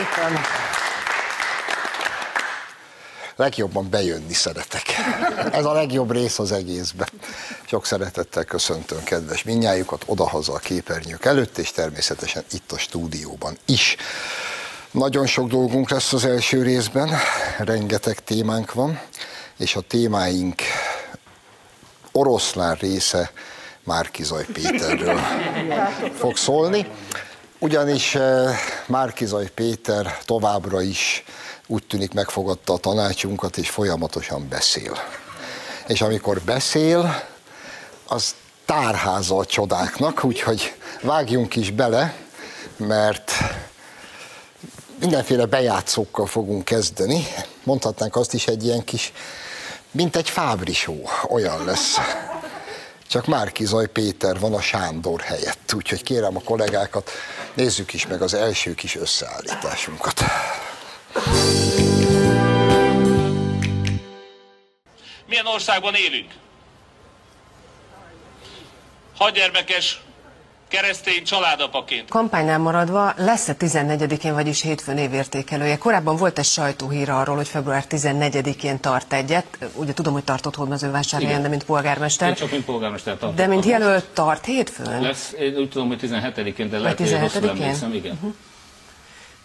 Szépen. 0.00 0.38
Legjobban 3.36 3.90
bejönni 3.90 4.32
szeretek. 4.32 4.82
Ez 5.52 5.64
a 5.64 5.72
legjobb 5.72 6.12
rész 6.12 6.38
az 6.38 6.52
egészben. 6.52 7.08
Sok 7.64 7.86
szeretettel 7.86 8.44
köszöntöm 8.44 9.02
kedves 9.04 9.42
minnyájukat 9.42 10.02
odahaza 10.06 10.52
a 10.52 10.58
képernyők 10.58 11.24
előtt, 11.24 11.58
és 11.58 11.70
természetesen 11.70 12.44
itt 12.52 12.72
a 12.72 12.78
stúdióban 12.78 13.58
is. 13.66 13.96
Nagyon 14.90 15.26
sok 15.26 15.48
dolgunk 15.48 15.90
lesz 15.90 16.12
az 16.12 16.24
első 16.24 16.62
részben, 16.62 17.10
rengeteg 17.58 18.18
témánk 18.24 18.72
van, 18.72 19.00
és 19.58 19.76
a 19.76 19.80
témáink 19.80 20.62
oroszlán 22.12 22.74
része 22.74 23.30
Márkizaj 23.84 24.44
Péterről 24.52 25.20
fog 26.18 26.36
szólni, 26.36 26.86
ugyanis 27.60 28.14
eh, 28.14 28.58
Márkizaj 28.86 29.50
Péter 29.54 30.18
továbbra 30.24 30.82
is 30.82 31.24
úgy 31.66 31.86
tűnik 31.86 32.12
megfogadta 32.12 32.72
a 32.72 32.78
tanácsunkat, 32.78 33.56
és 33.56 33.70
folyamatosan 33.70 34.48
beszél. 34.48 34.98
És 35.86 36.00
amikor 36.00 36.40
beszél, 36.40 37.22
az 38.06 38.34
tárháza 38.64 39.36
a 39.36 39.44
csodáknak, 39.44 40.24
úgyhogy 40.24 40.74
vágjunk 41.02 41.56
is 41.56 41.70
bele, 41.70 42.14
mert 42.76 43.32
mindenféle 45.00 45.44
bejátszókkal 45.44 46.26
fogunk 46.26 46.64
kezdeni. 46.64 47.26
Mondhatnánk 47.64 48.16
azt 48.16 48.34
is 48.34 48.46
egy 48.46 48.64
ilyen 48.64 48.84
kis, 48.84 49.12
mint 49.90 50.16
egy 50.16 50.30
fábrisó, 50.30 51.10
olyan 51.28 51.64
lesz. 51.64 51.96
Csak 53.10 53.26
Márkizaj 53.26 53.88
Péter 53.88 54.38
van 54.38 54.54
a 54.54 54.60
Sándor 54.60 55.20
helyett, 55.20 55.72
úgyhogy 55.74 56.02
kérem 56.02 56.36
a 56.36 56.40
kollégákat, 56.40 57.10
nézzük 57.54 57.92
is 57.92 58.06
meg 58.06 58.22
az 58.22 58.34
első 58.34 58.74
kis 58.74 58.96
összeállításunkat. 58.96 60.20
Milyen 65.26 65.46
országban 65.46 65.94
élünk? 65.94 66.32
Hadgyermekes 69.16 70.00
keresztény 70.70 71.24
családapaként. 71.24 72.08
Kampánynál 72.08 72.58
maradva 72.58 73.14
lesz-e 73.16 73.54
14-én, 73.58 74.32
vagyis 74.32 74.62
hétfőn 74.62 74.98
évértékelője? 74.98 75.78
Korábban 75.78 76.16
volt 76.16 76.38
egy 76.38 76.44
sajtóhír 76.44 77.10
arról, 77.10 77.36
hogy 77.36 77.48
február 77.48 77.84
14-én 77.90 78.80
tart 78.80 79.12
egyet. 79.12 79.46
Ugye 79.74 79.92
tudom, 79.92 80.12
hogy 80.12 80.24
tartott 80.24 80.54
Hódmezővásárhelyen, 80.54 81.42
de 81.42 81.48
mint 81.48 81.64
polgármester. 81.64 82.28
Én 82.28 82.34
csak 82.34 82.50
mint 82.50 82.64
polgármester 82.64 83.16
tartok. 83.16 83.36
De 83.36 83.46
mint 83.46 83.64
jelölt 83.64 84.04
tart 84.04 84.44
hétfőn? 84.44 85.00
Lesz, 85.00 85.34
én 85.38 85.56
úgy 85.56 85.68
tudom, 85.68 85.88
hogy 85.88 85.98
17-én, 86.02 86.70
de 86.70 86.78
lehet, 86.78 86.98
hogy 86.98 87.10
rosszul 87.20 87.40
17-én? 87.40 87.48
emlékszem, 87.48 87.94
igen. 87.94 88.12
Uh-huh. 88.12 88.34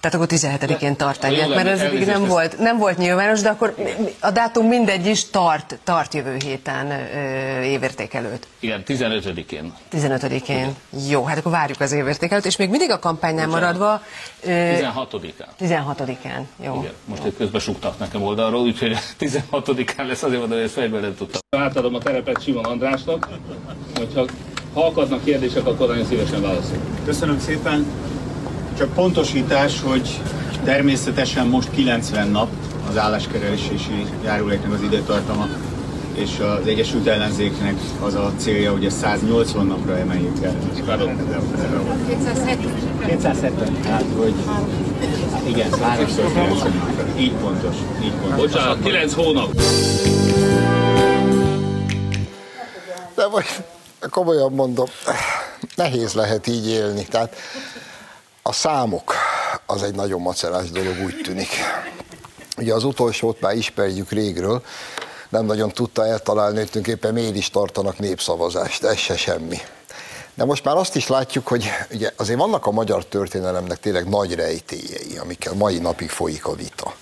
Tehát 0.06 0.20
akkor 0.20 0.38
17-én 0.40 0.96
tart 0.96 1.24
egyet, 1.24 1.50
mert 1.56 1.68
ez 1.68 1.80
még 1.80 1.88
elnézést, 1.88 2.18
nem 2.18 2.26
volt, 2.28 2.58
nem 2.60 2.78
volt 2.78 2.98
nyilvános, 2.98 3.42
de 3.42 3.50
akkor 3.50 3.76
a 4.20 4.32
dátum 4.32 4.68
mindegy 4.68 5.06
is 5.06 5.30
tart, 5.30 5.80
tart 5.84 6.14
jövő 6.14 6.38
héten 6.44 6.92
ö, 6.92 7.62
évértékelőt. 7.62 8.48
Igen, 8.60 8.84
15-én. 8.88 9.74
15-én. 9.92 10.76
Jó, 11.10 11.24
hát 11.24 11.38
akkor 11.38 11.52
várjuk 11.52 11.80
az 11.80 11.92
évértékelőt, 11.92 12.46
és 12.46 12.56
még 12.56 12.70
mindig 12.70 12.92
a 12.92 13.00
kampánynál 13.00 13.48
maradva 13.48 14.02
ö, 14.44 14.50
16-án. 14.50 15.46
16-án. 15.60 16.42
Jó. 16.64 16.80
Igen, 16.80 16.94
most 17.06 17.24
egy 17.24 17.36
közben 17.38 17.62
suktak 17.62 18.00
nekem 18.00 18.24
oldalról, 18.24 18.62
úgyhogy 18.62 18.98
16-án 19.20 20.08
lesz, 20.08 20.24
azért 20.24 20.40
mondom, 20.40 20.58
hogy 20.58 20.66
ezt 20.68 20.74
fejből 20.74 21.00
nem 21.00 21.16
tudtam. 21.16 21.40
Átadom 21.58 21.96
a 21.96 22.00
terepet 22.00 22.44
Simon 22.44 22.66
Andrásnak, 22.66 23.28
hogyha 23.98 24.26
ha 24.74 24.86
akadnak 24.86 25.24
kérdések, 25.24 25.66
akkor 25.66 25.88
nagyon 25.88 26.06
szívesen 26.06 26.42
válaszol. 26.42 26.78
Köszönöm 27.06 27.40
szépen. 27.40 27.86
Csak 28.78 28.94
pontosítás, 28.94 29.82
hogy 29.82 30.22
természetesen 30.64 31.48
most 31.48 31.72
90 31.72 32.28
nap 32.28 32.50
az 32.90 32.98
álláskeresési 32.98 34.06
járuléknak 34.24 34.74
az 34.74 34.82
időtartama, 34.82 35.48
és 36.14 36.40
az 36.40 36.68
Egyesült 36.68 37.08
Ellenzéknek 37.08 37.76
az 38.02 38.14
a 38.14 38.34
célja, 38.38 38.72
hogy 38.72 38.86
ezt 38.86 38.98
180 38.98 39.66
napra 39.66 39.98
emeljük 39.98 40.44
el. 40.44 40.56
Pardon. 40.86 41.18
270. 43.06 43.82
Tehát, 43.82 44.06
hogy 44.18 44.34
igen, 45.48 45.72
390 45.82 46.74
napra. 46.74 47.20
Így 47.20 47.34
pontos. 47.34 47.76
Így 48.04 48.14
pontos. 48.14 48.38
Bocsánat, 48.38 48.84
9 48.84 49.14
hónap. 49.14 49.62
De 53.16 53.28
vagy 53.28 53.46
komolyan 54.10 54.52
mondom, 54.52 54.88
nehéz 55.76 56.14
lehet 56.14 56.48
így 56.48 56.68
élni. 56.68 57.06
Tehát 57.06 57.36
a 58.48 58.52
számok 58.52 59.14
az 59.66 59.84
egy 59.84 59.96
nagyon 59.96 60.22
macerás 60.22 60.72
dolog, 60.72 61.00
úgy 61.04 61.22
tűnik. 61.24 61.50
Ugye 62.58 62.74
az 62.74 62.84
utolsót 62.84 63.42
már 63.42 63.56
ismerjük 63.56 64.12
régről, 64.12 64.64
nem 65.30 65.46
nagyon 65.46 65.72
tudta 65.72 66.06
eltalálni, 66.06 66.58
hogy 66.58 66.70
tulajdonképpen 66.70 67.14
miért 67.14 67.36
is 67.36 67.50
tartanak 67.50 68.00
népszavazást, 68.00 68.84
ez 68.84 68.98
se 68.98 69.18
semmi. 69.18 69.58
De 70.34 70.46
most 70.46 70.64
már 70.64 70.76
azt 70.76 70.96
is 70.96 71.08
látjuk, 71.08 71.48
hogy 71.48 71.70
ugye 71.92 72.12
azért 72.16 72.40
vannak 72.40 72.66
a 72.66 72.72
magyar 72.72 73.06
történelemnek 73.06 73.80
tényleg 73.80 74.10
nagy 74.10 74.36
rejtélyei, 74.36 75.18
amikkel 75.18 75.54
mai 75.54 75.78
napig 75.78 76.10
folyik 76.10 76.46
a 76.46 76.56
vita. 76.56 76.96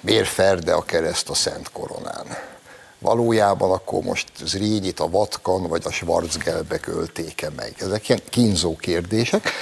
Miért 0.00 0.28
ferde 0.28 0.72
a 0.72 0.82
kereszt 0.82 1.28
a 1.28 1.34
Szent 1.34 1.70
Koronán? 1.72 2.26
Valójában 2.98 3.70
akkor 3.70 4.02
most 4.02 4.28
Zrínit 4.44 5.00
a 5.00 5.10
Vatkan 5.10 5.68
vagy 5.68 5.82
a 5.84 5.90
Schwarzgelbek 5.90 6.86
öltéke 6.86 7.50
meg. 7.56 7.74
Ezek 7.78 8.08
ilyen 8.08 8.22
kínzó 8.30 8.76
kérdések. 8.76 9.52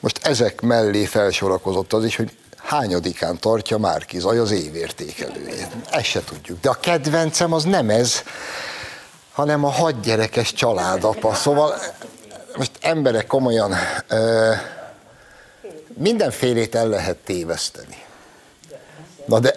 Most 0.00 0.26
ezek 0.26 0.60
mellé 0.60 1.04
felsorakozott 1.04 1.92
az 1.92 2.04
is, 2.04 2.16
hogy 2.16 2.36
hányadikán 2.56 3.38
tartja 3.38 3.78
Márki 3.78 4.18
Zaj 4.18 4.38
az 4.38 4.50
évértékelőjét. 4.50 5.68
Ezt 5.90 6.04
se 6.04 6.24
tudjuk. 6.24 6.60
De 6.60 6.68
a 6.68 6.74
kedvencem 6.80 7.52
az 7.52 7.64
nem 7.64 7.90
ez, 7.90 8.22
hanem 9.32 9.64
a 9.64 9.70
hadgyerekes 9.70 10.52
családapa. 10.52 11.34
Szóval 11.34 11.74
most 12.56 12.70
emberek 12.80 13.26
komolyan 13.26 13.74
ö, 14.08 14.52
mindenfélét 15.94 16.74
el 16.74 16.88
lehet 16.88 17.16
téveszteni. 17.16 18.04
Na 19.24 19.38
de 19.38 19.54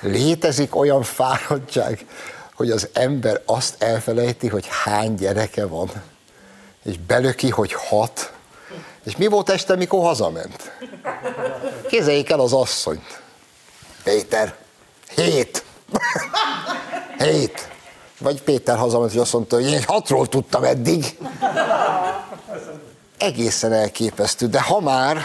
létezik 0.00 0.76
olyan 0.76 1.02
fáradtság, 1.02 2.06
hogy 2.54 2.70
az 2.70 2.88
ember 2.92 3.40
azt 3.46 3.82
elfelejti, 3.82 4.48
hogy 4.48 4.66
hány 4.84 5.14
gyereke 5.14 5.66
van, 5.66 5.90
és 6.82 6.98
belöki, 6.98 7.50
hogy 7.50 7.72
hat, 7.72 8.32
és 9.04 9.16
mi 9.16 9.26
volt 9.26 9.50
este, 9.50 9.76
mikor 9.76 10.00
hazament? 10.00 10.72
Kézeljék 11.88 12.30
el 12.30 12.40
az 12.40 12.52
asszonyt. 12.52 13.22
Péter, 14.02 14.54
hét. 15.14 15.64
hét. 17.18 17.68
Vagy 18.18 18.42
Péter 18.42 18.76
hazament, 18.76 19.12
és 19.12 19.18
azt 19.18 19.32
mondta, 19.32 19.56
hogy 19.56 19.70
én 19.70 19.82
hatról 19.86 20.28
tudtam 20.28 20.64
eddig. 20.64 21.18
Egészen 23.18 23.72
elképesztő, 23.72 24.46
de 24.46 24.60
ha 24.60 24.80
már 24.80 25.22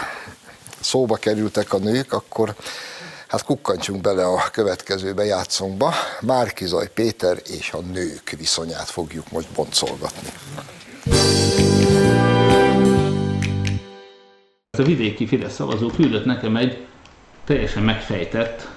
szóba 0.80 1.16
kerültek 1.16 1.72
a 1.72 1.78
nők, 1.78 2.12
akkor 2.12 2.54
hát 3.28 3.44
kukkantsunk 3.44 4.00
bele 4.00 4.24
a 4.24 4.50
következő 4.52 5.12
bejátszónkba. 5.12 5.94
Márkizaj 6.20 6.88
Péter 6.88 7.38
és 7.46 7.72
a 7.72 7.78
nők 7.78 8.34
viszonyát 8.38 8.90
fogjuk 8.90 9.30
most 9.30 9.48
boncolgatni. 9.48 10.32
A 14.78 14.82
vidéki 14.82 15.26
Fidesz 15.26 15.54
szavazó 15.54 15.86
küldött 15.86 16.24
nekem 16.24 16.56
egy 16.56 16.84
teljesen 17.44 17.82
megfejtett 17.82 18.68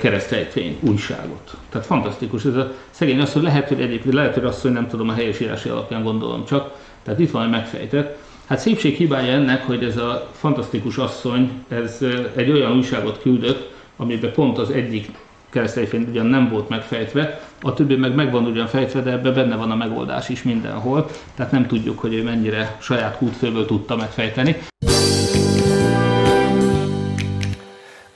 keresztrejtvény 0.00 0.76
újságot. 0.80 1.56
Tehát 1.68 1.86
fantasztikus. 1.86 2.44
Ez 2.44 2.54
a 2.54 2.72
szegény 2.90 3.20
asszony 3.20 3.42
lehet, 3.42 3.68
hogy 3.68 3.80
egyébként 3.80 4.14
lehet, 4.14 4.34
hogy 4.34 4.44
asszony 4.44 4.72
nem 4.72 4.88
tudom 4.88 5.08
a 5.08 5.12
helyesírási 5.12 5.68
alapján 5.68 6.02
gondolom 6.02 6.44
csak. 6.44 6.72
Tehát 7.02 7.20
itt 7.20 7.30
van 7.30 7.44
egy 7.44 7.50
megfejtett. 7.50 8.18
Hát 8.46 8.58
szépség 8.58 8.96
hibája 8.96 9.32
ennek, 9.32 9.66
hogy 9.66 9.84
ez 9.84 9.96
a 9.96 10.28
fantasztikus 10.32 10.96
asszony, 10.96 11.50
ez 11.68 11.98
egy 12.36 12.50
olyan 12.50 12.76
újságot 12.76 13.20
küldött, 13.20 13.72
amiben 13.96 14.32
pont 14.32 14.58
az 14.58 14.70
egyik 14.70 15.10
keresztrejtvény 15.50 16.06
ugyan 16.08 16.26
nem 16.26 16.48
volt 16.48 16.68
megfejtve, 16.68 17.40
a 17.62 17.74
többi 17.74 17.96
meg 17.96 18.14
meg 18.14 18.30
van 18.30 18.44
ugyan 18.44 18.66
fejtve, 18.66 19.00
de 19.00 19.10
ebben 19.10 19.34
benne 19.34 19.56
van 19.56 19.70
a 19.70 19.76
megoldás 19.76 20.28
is 20.28 20.42
mindenhol, 20.42 21.10
tehát 21.34 21.52
nem 21.52 21.66
tudjuk, 21.66 21.98
hogy 21.98 22.14
ő 22.14 22.22
mennyire 22.22 22.76
saját 22.80 23.16
kútfőből 23.16 23.66
tudta 23.66 23.96
megfejteni. 23.96 24.56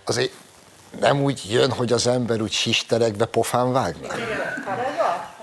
Azért 0.04 0.32
nem 1.00 1.22
úgy 1.22 1.42
jön, 1.50 1.70
hogy 1.70 1.92
az 1.92 2.06
ember 2.06 2.40
úgy 2.40 2.52
sisterekbe 2.52 3.24
pofán 3.24 3.72
vágná? 3.72 4.14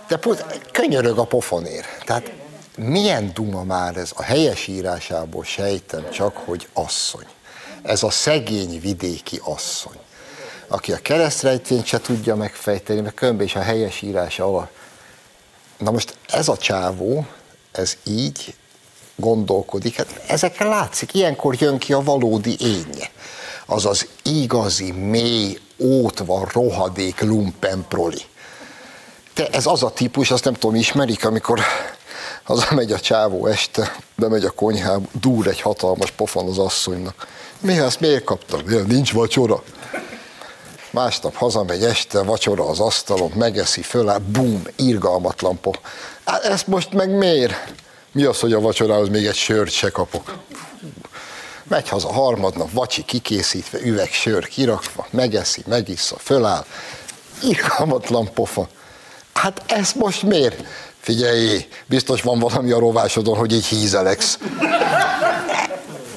De 0.08 0.18
pont 0.18 0.46
könyörög 0.72 1.18
a 1.18 1.24
pofonér. 1.24 1.86
Tehát 2.06 2.32
milyen 2.78 3.32
duma 3.34 3.64
már 3.64 3.98
ez? 3.98 4.12
A 4.16 4.24
helyesírásából 4.24 5.44
sejtem 5.44 6.10
csak, 6.10 6.38
hogy 6.38 6.68
asszony. 6.74 7.26
Ez 7.82 8.04
a 8.04 8.10
szegény 8.10 8.80
vidéki 8.80 9.42
asszony, 9.44 10.00
aki 10.68 10.92
a 10.92 10.98
keresztrejtvényt 10.98 11.86
se 11.86 12.00
tudja 12.00 12.36
megfejteni, 12.36 13.02
meg 13.02 13.14
különben 13.14 13.46
is 13.46 13.56
a 13.56 13.62
helyesírása 13.62 14.46
alatt. 14.46 14.72
Na 15.78 15.92
most 15.92 16.18
ez 16.28 16.48
a 16.48 16.58
csávó, 16.58 17.26
ez 17.72 17.98
így 18.04 18.56
gondolkodik. 19.16 19.96
Hát 19.96 20.22
ezekkel 20.28 20.68
látszik, 20.68 21.14
ilyenkor 21.14 21.56
jön 21.62 21.78
ki 21.78 21.94
a 21.94 22.04
valódi 22.04 22.56
énje. 22.60 23.10
Az 23.72 23.86
az 23.86 24.08
igazi, 24.24 24.92
mély, 24.92 25.58
ótva, 25.78 26.48
rohadék 26.54 27.22
lumpenproli. 27.22 28.22
Te, 29.34 29.48
ez 29.48 29.66
az 29.66 29.84
a 29.84 29.90
típus, 29.90 30.32
azt 30.32 30.44
nem 30.44 30.54
tudom, 30.54 30.76
ismerik, 30.76 31.26
amikor 31.26 31.60
hazamegy 32.44 32.92
a 32.92 33.00
csávó 33.00 33.46
este, 33.46 33.96
bemegy 34.16 34.46
a 34.46 34.50
konyhába, 34.50 35.08
dúr 35.22 35.48
egy 35.48 35.62
hatalmas 35.62 36.12
pofon 36.12 36.48
az 36.48 36.58
asszonynak. 36.58 37.28
Mi 37.60 37.80
ezt 37.80 38.00
miért 38.00 38.24
kaptam? 38.24 38.70
Ja, 38.70 38.84
nincs 38.84 39.14
vacsora. 39.14 39.64
Másnap 40.90 41.36
hazamegy 41.36 41.84
este, 41.84 42.22
vacsora 42.22 42.68
az 42.68 42.80
asztalon, 42.80 43.32
megeszi, 43.36 43.82
föláll, 43.82 44.20
bum, 44.20 44.64
irgalmatlan 44.76 45.60
po. 45.60 45.72
Hát 46.26 46.44
ezt 46.44 46.68
most 46.68 46.94
meg 46.94 47.10
miért? 47.10 47.74
Mi 48.12 48.24
az, 48.24 48.40
hogy 48.40 48.54
a 48.54 48.60
vacsorához 48.60 49.10
még 49.10 49.26
egy 49.26 49.36
sört 49.36 49.72
se 49.72 49.90
kapok? 49.90 50.38
Megy 51.72 51.90
haza 51.90 52.14
harmadnap, 52.14 52.72
vacsi 52.72 53.04
kikészítve, 53.06 53.80
üveg 53.82 54.12
sör 54.12 54.48
kirakva, 54.48 55.08
megeszi, 55.10 55.64
megissza, 55.68 56.16
föláll. 56.18 56.66
Irgalmatlan 57.42 58.34
pofa. 58.34 58.68
Hát 59.34 59.64
ezt 59.68 59.96
most 59.96 60.24
miért? 60.24 60.64
Figyelj, 61.00 61.68
biztos 61.86 62.22
van 62.22 62.40
valami 62.40 62.72
a 62.72 62.80
rovásodon, 62.80 63.38
hogy 63.38 63.54
így 63.54 63.66
hízeleksz. 63.66 64.40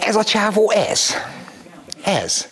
Ez 0.00 0.16
a 0.16 0.24
csávó 0.24 0.70
ez. 0.70 1.00
Ez. 2.04 2.46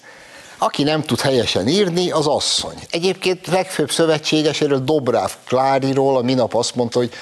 Aki 0.59 0.83
nem 0.83 1.03
tud 1.03 1.21
helyesen 1.21 1.69
írni, 1.69 2.11
az 2.11 2.27
asszony. 2.27 2.77
Egyébként 2.91 3.47
legfőbb 3.47 3.91
szövetségeséről 3.91 4.85
Dobráv 4.85 5.33
Kláriról 5.47 6.17
a 6.17 6.23
minap 6.23 6.55
azt 6.55 6.75
mondta, 6.75 6.99
hogy 6.99 7.13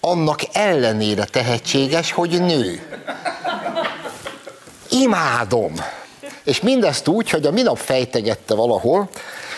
annak 0.00 0.40
ellenére 0.52 1.24
tehetséges, 1.24 2.12
hogy 2.12 2.40
nő. 2.40 3.00
Imádom. 5.00 5.74
És 6.44 6.60
mindezt 6.60 7.08
úgy, 7.08 7.30
hogy 7.30 7.46
a 7.46 7.50
minap 7.50 7.78
fejtegette 7.78 8.54
valahol, 8.54 9.08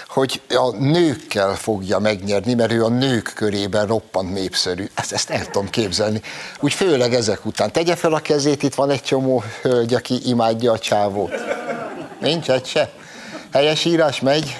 hogy 0.08 0.40
a 0.48 0.76
nőkkel 0.76 1.54
fogja 1.54 1.98
megnyerni, 1.98 2.54
mert 2.54 2.72
ő 2.72 2.84
a 2.84 2.88
nők 2.88 3.32
körében 3.34 3.86
roppant 3.86 4.32
népszerű. 4.32 4.88
Ezt, 4.94 5.12
ezt 5.12 5.30
el 5.30 5.44
tudom 5.44 5.70
képzelni. 5.70 6.22
Úgy 6.60 6.72
főleg 6.72 7.14
ezek 7.14 7.46
után. 7.46 7.72
Tegye 7.72 7.96
fel 7.96 8.12
a 8.12 8.18
kezét, 8.18 8.62
itt 8.62 8.74
van 8.74 8.90
egy 8.90 9.02
csomó 9.02 9.42
hölgy, 9.62 9.94
aki 9.94 10.20
imádja 10.24 10.72
a 10.72 10.78
csávót. 10.78 11.34
Nincs 12.20 12.50
egy 12.50 12.66
se. 12.66 12.90
Helyes 13.52 13.84
írás 13.84 14.20
megy. 14.20 14.56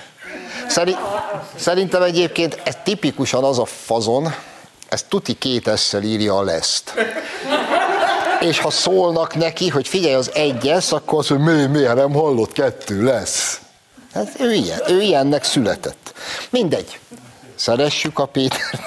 Szerintem 1.56 2.02
egyébként 2.02 2.60
ez 2.64 2.76
tipikusan 2.84 3.44
az 3.44 3.58
a 3.58 3.64
fazon, 3.64 4.34
ez 4.88 5.02
tuti 5.02 5.34
két 5.34 5.68
esszel 5.68 6.02
írja 6.02 6.36
a 6.36 6.42
leszt. 6.42 6.94
És 8.40 8.58
ha 8.58 8.70
szólnak 8.70 9.34
neki, 9.34 9.68
hogy 9.68 9.88
figyelj, 9.88 10.14
az 10.14 10.30
egyes, 10.34 10.92
akkor 10.92 11.18
az, 11.18 11.28
hogy 11.28 11.38
mi, 11.38 11.66
miért 11.66 11.94
nem 11.94 12.12
hallott, 12.12 12.52
kettő 12.52 13.02
lesz. 13.02 13.60
Hát 14.12 14.40
ő 14.40 14.52
ilyen, 14.52 14.80
ő 14.88 15.00
ilyennek 15.00 15.44
született. 15.44 16.14
Mindegy. 16.50 16.98
Szeressük 17.54 18.18
a 18.18 18.26
Péter. 18.26 18.80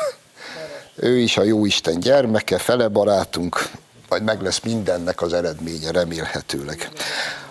Ő 0.95 1.17
is 1.17 1.37
a 1.37 1.43
Jóisten 1.43 1.99
gyermeke, 1.99 2.57
fele 2.57 2.87
barátunk, 2.87 3.69
majd 4.09 4.23
meg 4.23 4.41
lesz 4.41 4.59
mindennek 4.59 5.21
az 5.21 5.33
eredménye 5.33 5.91
remélhetőleg. 5.91 6.89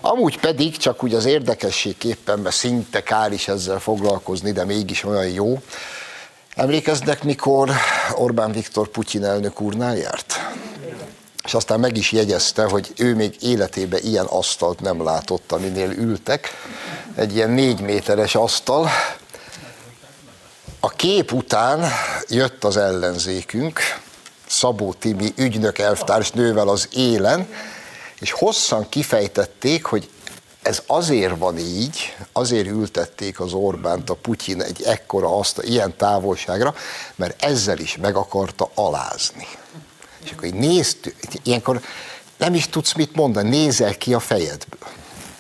Amúgy 0.01 0.41
pedig, 0.41 0.77
csak 0.77 1.03
úgy 1.03 1.15
az 1.15 1.25
érdekességképpen, 1.25 2.39
mert 2.39 2.55
szinte 2.55 3.03
kár 3.03 3.33
is 3.33 3.49
ezzel 3.49 3.79
foglalkozni, 3.79 4.53
de 4.53 4.65
mégis 4.65 5.05
olyan 5.05 5.29
jó, 5.29 5.59
Emlékeznek, 6.55 7.23
mikor 7.25 7.71
Orbán 8.15 8.53
Viktor 8.53 8.89
Putyin 8.89 9.25
elnök 9.25 9.61
úrnál 9.61 9.97
járt? 9.97 10.35
És 11.45 11.55
aztán 11.55 11.81
meg 11.81 11.97
is 11.97 12.13
jegyezte, 12.13 12.65
hogy 12.65 12.93
ő 12.97 13.15
még 13.15 13.37
életében 13.41 14.01
ilyen 14.03 14.25
asztalt 14.25 14.81
nem 14.81 15.03
látott, 15.05 15.53
aminél 15.53 15.91
ültek. 15.91 16.51
Egy 17.15 17.35
ilyen 17.35 17.51
négy 17.51 17.81
méteres 17.81 18.35
asztal. 18.35 18.89
A 20.81 20.89
kép 20.89 21.33
után 21.33 21.91
jött 22.29 22.65
az 22.65 22.77
ellenzékünk, 22.77 23.81
Szabó 24.47 24.93
Timi 24.93 25.33
ügynök 25.37 25.79
elvtárs 25.79 26.31
nővel 26.31 26.69
az 26.69 26.89
élen, 26.93 27.49
és 28.21 28.31
hosszan 28.31 28.89
kifejtették, 28.89 29.85
hogy 29.85 30.11
ez 30.63 30.83
azért 30.87 31.39
van 31.39 31.59
így, 31.59 32.17
azért 32.33 32.67
ültették 32.67 33.41
az 33.41 33.53
Orbánt 33.53 34.11
a 34.11 34.15
Putyin 34.15 34.63
egy 34.63 34.83
ekkora 34.83 35.39
azt, 35.39 35.63
ilyen 35.63 35.97
távolságra, 35.97 36.75
mert 37.15 37.45
ezzel 37.45 37.79
is 37.79 37.97
meg 37.97 38.17
akarta 38.17 38.71
alázni. 38.75 39.47
És 40.25 40.31
akkor 40.31 40.45
így 40.45 40.55
néztük, 40.55 41.17
ilyenkor 41.43 41.81
nem 42.37 42.55
is 42.55 42.69
tudsz 42.69 42.93
mit 42.93 43.15
mondani, 43.15 43.49
nézel 43.49 43.97
ki 43.97 44.15
a 44.15 44.21
fejedből. 44.21 44.89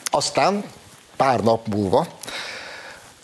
Aztán 0.04 0.64
pár 1.16 1.40
nap 1.40 1.66
múlva 1.66 2.06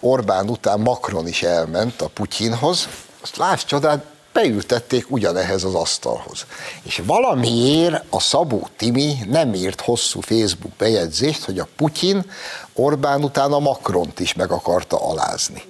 Orbán 0.00 0.48
után 0.48 0.80
Macron 0.80 1.28
is 1.28 1.42
elment 1.42 2.02
a 2.02 2.08
Putyinhoz, 2.08 2.88
azt 3.22 3.36
láss 3.36 3.64
csodát, 3.64 4.04
beültették 4.32 5.10
ugyanehhez 5.10 5.64
az 5.64 5.74
asztalhoz. 5.74 6.46
És 6.82 7.02
valamiért 7.06 8.04
a 8.10 8.20
Szabó 8.20 8.68
Timi 8.76 9.18
nem 9.28 9.54
írt 9.54 9.80
hosszú 9.80 10.20
Facebook 10.20 10.72
bejegyzést, 10.72 11.44
hogy 11.44 11.58
a 11.58 11.68
Putyin 11.76 12.30
Orbán 12.74 13.24
után 13.24 13.52
a 13.52 13.58
Macront 13.58 14.20
is 14.20 14.34
meg 14.34 14.50
akarta 14.50 14.96
alázni. 15.08 15.62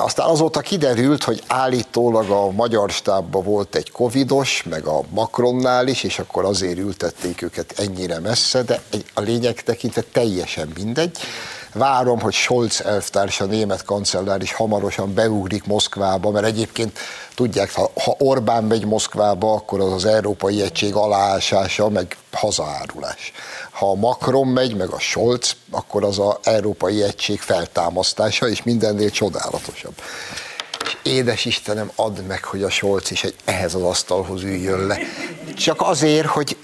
Aztán 0.00 0.28
azóta 0.28 0.60
kiderült, 0.60 1.24
hogy 1.24 1.42
állítólag 1.46 2.30
a 2.30 2.50
magyar 2.50 2.90
stábban 2.90 3.42
volt 3.42 3.74
egy 3.74 3.90
covidos, 3.90 4.62
meg 4.70 4.84
a 4.84 5.00
Macronnál 5.10 5.86
is, 5.86 6.02
és 6.02 6.18
akkor 6.18 6.44
azért 6.44 6.78
ültették 6.78 7.42
őket 7.42 7.74
ennyire 7.78 8.18
messze, 8.18 8.62
de 8.62 8.82
a 9.14 9.20
lényeg 9.20 9.62
tekintve 9.62 10.02
teljesen 10.12 10.72
mindegy. 10.74 11.18
Várom, 11.72 12.20
hogy 12.20 12.32
Scholz 12.32 12.80
elvtárs, 12.84 13.40
a 13.40 13.44
német 13.44 13.84
kancellár 13.84 14.42
is 14.42 14.52
hamarosan 14.52 15.14
beugrik 15.14 15.64
Moszkvába, 15.64 16.30
mert 16.30 16.46
egyébként 16.46 16.98
tudják, 17.34 17.72
ha, 17.74 17.90
Orbán 18.18 18.64
megy 18.64 18.84
Moszkvába, 18.84 19.52
akkor 19.52 19.80
az 19.80 19.92
az 19.92 20.04
Európai 20.04 20.62
Egység 20.62 20.94
aláásása, 20.94 21.88
meg 21.88 22.16
hazaárulás. 22.32 23.32
Ha 23.70 23.90
a 23.90 23.94
Macron 23.94 24.46
megy, 24.46 24.76
meg 24.76 24.88
a 24.88 24.98
Scholz, 24.98 25.56
akkor 25.70 26.04
az 26.04 26.18
az 26.18 26.34
Európai 26.42 27.02
Egység 27.02 27.40
feltámasztása, 27.40 28.48
és 28.48 28.62
mindennél 28.62 29.10
csodálatosabb. 29.10 29.94
És 30.84 30.96
édes 31.02 31.44
Istenem, 31.44 31.90
add 31.94 32.20
meg, 32.20 32.44
hogy 32.44 32.62
a 32.62 32.70
Scholz 32.70 33.10
is 33.10 33.24
egy 33.24 33.34
ehhez 33.44 33.74
az 33.74 33.82
asztalhoz 33.82 34.42
üljön 34.42 34.86
le. 34.86 34.98
Csak 35.56 35.80
azért, 35.80 36.26
hogy 36.26 36.56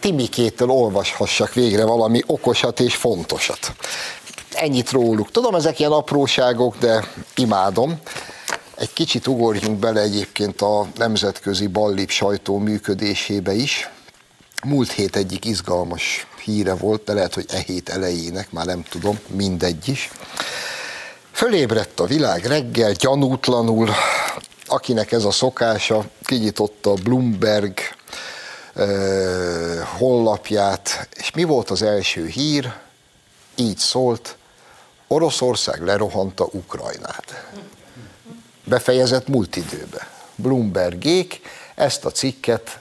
Timikétől 0.00 0.70
olvashassak 0.70 1.54
végre 1.54 1.84
valami 1.84 2.22
okosat 2.26 2.80
és 2.80 2.94
fontosat. 2.94 3.72
Ennyit 4.56 4.90
róluk. 4.90 5.30
Tudom, 5.30 5.54
ezek 5.54 5.78
ilyen 5.78 5.92
apróságok, 5.92 6.78
de 6.78 7.04
imádom. 7.34 8.00
Egy 8.74 8.92
kicsit 8.92 9.26
ugorjunk 9.26 9.78
bele 9.78 10.00
egyébként 10.00 10.60
a 10.60 10.86
nemzetközi 10.96 11.66
ballip 11.66 12.10
sajtó 12.10 12.58
működésébe 12.58 13.54
is. 13.54 13.90
Múlt 14.64 14.92
hét 14.92 15.16
egyik 15.16 15.44
izgalmas 15.44 16.26
híre 16.44 16.74
volt, 16.74 17.04
de 17.04 17.12
lehet, 17.12 17.34
hogy 17.34 17.46
e 17.48 17.58
hét 17.58 17.88
elejének, 17.88 18.50
már 18.50 18.66
nem 18.66 18.82
tudom, 18.82 19.18
mindegy 19.26 19.88
is. 19.88 20.10
Fölébredt 21.32 22.00
a 22.00 22.04
világ 22.04 22.44
reggel, 22.44 22.92
gyanútlanul, 22.92 23.90
akinek 24.66 25.12
ez 25.12 25.24
a 25.24 25.30
szokása, 25.30 26.04
kinyitotta 26.24 26.90
a 26.90 26.94
Bloomberg 27.02 27.78
uh, 28.74 29.78
hollapját, 29.98 31.08
és 31.16 31.30
mi 31.30 31.44
volt 31.44 31.70
az 31.70 31.82
első 31.82 32.26
hír? 32.26 32.72
Így 33.54 33.78
szólt, 33.78 34.36
Oroszország 35.06 35.82
lerohanta 35.82 36.48
Ukrajnát. 36.52 37.46
Befejezett 38.64 39.28
múlt 39.28 39.56
időbe. 39.56 40.08
Bloombergék 40.34 41.40
ezt 41.74 42.04
a 42.04 42.10
cikket 42.10 42.78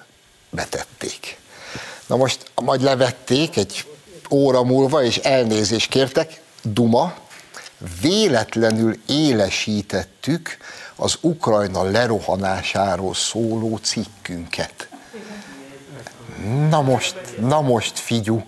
betették. 0.49 1.37
Na 2.07 2.15
most 2.15 2.51
majd 2.55 2.81
levették 2.81 3.57
egy 3.57 3.85
óra 4.29 4.63
múlva, 4.63 5.03
és 5.03 5.17
elnézést 5.17 5.89
kértek, 5.89 6.41
Duma, 6.61 7.13
véletlenül 8.01 8.97
élesítettük 9.07 10.57
az 10.95 11.17
Ukrajna 11.21 11.83
lerohanásáról 11.83 13.13
szóló 13.13 13.77
cikkünket. 13.77 14.87
Na 16.69 16.81
most, 16.81 17.15
na 17.39 17.61
most, 17.61 17.99
figyú. 17.99 18.45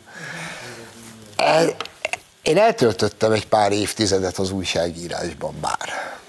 Én 2.47 2.57
eltöltöttem 2.57 3.31
egy 3.31 3.47
pár 3.47 3.71
évtizedet 3.71 4.37
az 4.37 4.51
újságírásban 4.51 5.55
már. 5.61 6.19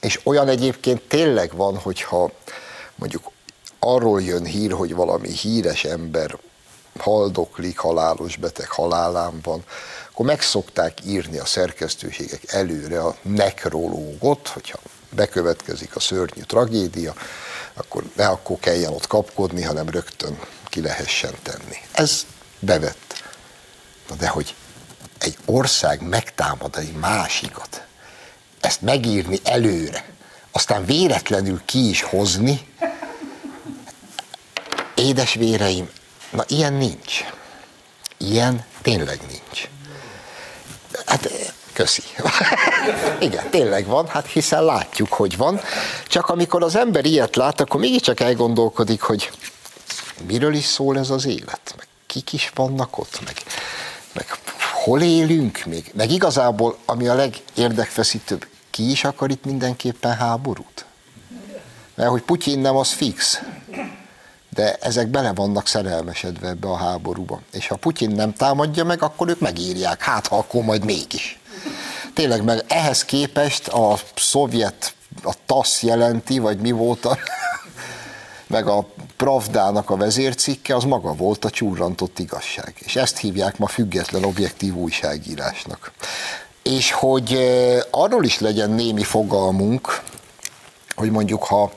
És 0.00 0.20
olyan 0.24 0.48
egyébként 0.48 1.02
tényleg 1.08 1.56
van, 1.56 1.76
hogyha 1.76 2.30
mondjuk 2.94 3.30
arról 3.78 4.22
jön 4.22 4.44
hír, 4.44 4.72
hogy 4.72 4.94
valami 4.94 5.28
híres 5.32 5.84
ember 5.84 6.38
haldoklik, 6.98 7.78
halálos 7.78 8.36
beteg 8.36 8.68
halálán 8.68 9.40
van, 9.42 9.64
akkor 10.10 10.26
meg 10.26 10.42
szokták 10.42 10.98
írni 11.06 11.38
a 11.38 11.44
szerkesztőségek 11.44 12.52
előre 12.52 13.00
a 13.00 13.16
nekrológot, 13.22 14.48
hogyha 14.48 14.78
bekövetkezik 15.10 15.96
a 15.96 16.00
szörnyű 16.00 16.42
tragédia, 16.42 17.14
akkor 17.74 18.04
ne 18.16 18.26
akkor 18.26 18.58
kelljen 18.58 18.92
ott 18.92 19.06
kapkodni, 19.06 19.62
hanem 19.62 19.88
rögtön 19.88 20.38
ki 20.64 20.80
lehessen 20.80 21.34
tenni. 21.42 21.76
Ez 21.92 22.26
bevett. 22.58 23.22
Na 24.08 24.14
de 24.14 24.28
hogy 24.28 24.54
egy 25.28 25.36
ország 25.44 26.02
megtámad 26.02 26.76
egy 26.76 26.92
másikat, 26.92 27.82
ezt 28.60 28.80
megírni 28.80 29.38
előre, 29.44 30.04
aztán 30.52 30.84
véletlenül 30.84 31.60
ki 31.64 31.88
is 31.88 32.02
hozni, 32.02 32.66
édes 34.94 35.34
véreim, 35.34 35.90
na 36.30 36.44
ilyen 36.46 36.72
nincs. 36.72 37.24
Ilyen 38.16 38.64
tényleg 38.82 39.20
nincs. 39.28 39.68
Hát 41.06 41.30
köszi. 41.72 42.02
Igen, 43.28 43.50
tényleg 43.50 43.86
van, 43.86 44.08
hát 44.08 44.26
hiszen 44.26 44.64
látjuk, 44.64 45.12
hogy 45.12 45.36
van. 45.36 45.60
Csak 46.06 46.28
amikor 46.28 46.62
az 46.62 46.76
ember 46.76 47.04
ilyet 47.04 47.36
lát, 47.36 47.60
akkor 47.60 47.80
mégiscsak 47.80 48.20
elgondolkodik, 48.20 49.00
hogy 49.00 49.30
miről 50.26 50.54
is 50.54 50.64
szól 50.64 50.98
ez 50.98 51.10
az 51.10 51.26
élet, 51.26 51.74
meg 51.76 51.86
kik 52.06 52.32
is 52.32 52.50
vannak 52.54 52.98
ott, 52.98 53.20
meg, 53.24 53.42
meg 54.12 54.26
hol 54.88 55.02
élünk 55.02 55.64
még, 55.64 55.90
meg 55.94 56.10
igazából, 56.10 56.78
ami 56.84 57.06
a 57.06 57.14
legérdekfeszítőbb, 57.14 58.46
ki 58.70 58.90
is 58.90 59.04
akar 59.04 59.30
itt 59.30 59.44
mindenképpen 59.44 60.16
háborút? 60.16 60.86
Mert 61.94 62.10
hogy 62.10 62.22
Putyin 62.22 62.58
nem, 62.58 62.76
az 62.76 62.90
fix. 62.90 63.42
De 64.50 64.74
ezek 64.74 65.08
bele 65.08 65.32
vannak 65.32 65.66
szerelmesedve 65.66 66.48
ebbe 66.48 66.68
a 66.68 66.76
háborúba. 66.76 67.40
És 67.52 67.66
ha 67.66 67.76
Putyin 67.76 68.10
nem 68.10 68.32
támadja 68.32 68.84
meg, 68.84 69.02
akkor 69.02 69.28
ők 69.28 69.40
megírják. 69.40 70.02
Hát, 70.02 70.26
ha 70.26 70.38
akkor 70.38 70.64
majd 70.64 70.84
mégis. 70.84 71.40
Tényleg, 72.14 72.44
meg 72.44 72.64
ehhez 72.68 73.04
képest 73.04 73.68
a 73.68 73.98
szovjet, 74.16 74.94
a 75.22 75.34
TASZ 75.46 75.82
jelenti, 75.82 76.38
vagy 76.38 76.58
mi 76.58 76.70
volt 76.70 77.04
a 77.04 77.18
meg 78.48 78.66
a 78.66 78.86
Pravdának 79.16 79.90
a 79.90 79.96
vezércikke, 79.96 80.74
az 80.74 80.84
maga 80.84 81.14
volt 81.14 81.44
a 81.44 81.50
csúrantott 81.50 82.18
igazság. 82.18 82.74
És 82.78 82.96
ezt 82.96 83.18
hívják 83.18 83.58
ma 83.58 83.66
független 83.66 84.24
objektív 84.24 84.74
újságírásnak. 84.74 85.92
És 86.62 86.92
hogy 86.92 87.38
arról 87.90 88.24
is 88.24 88.38
legyen 88.38 88.70
némi 88.70 89.04
fogalmunk, 89.04 90.02
hogy 90.94 91.10
mondjuk 91.10 91.44
ha 91.44 91.72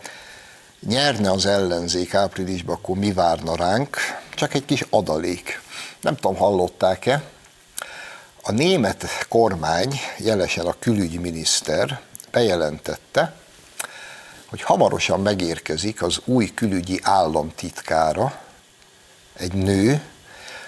nyerne 0.87 1.31
az 1.31 1.45
ellenzék 1.45 2.13
áprilisban, 2.13 2.75
akkor 2.75 2.97
mi 2.97 3.13
várna 3.13 3.55
ránk, 3.55 3.97
csak 4.35 4.53
egy 4.53 4.65
kis 4.65 4.85
adalék. 4.89 5.61
Nem 6.01 6.15
tudom, 6.15 6.37
hallották-e, 6.37 7.23
a 8.43 8.51
német 8.51 9.25
kormány, 9.29 9.99
jelesen 10.17 10.65
a 10.65 10.75
külügyminiszter 10.79 12.01
bejelentette, 12.31 13.33
hogy 14.51 14.61
hamarosan 14.61 15.19
megérkezik 15.19 16.01
az 16.01 16.19
új 16.25 16.53
külügyi 16.53 16.99
államtitkára, 17.03 18.41
egy 19.33 19.53
nő, 19.53 20.01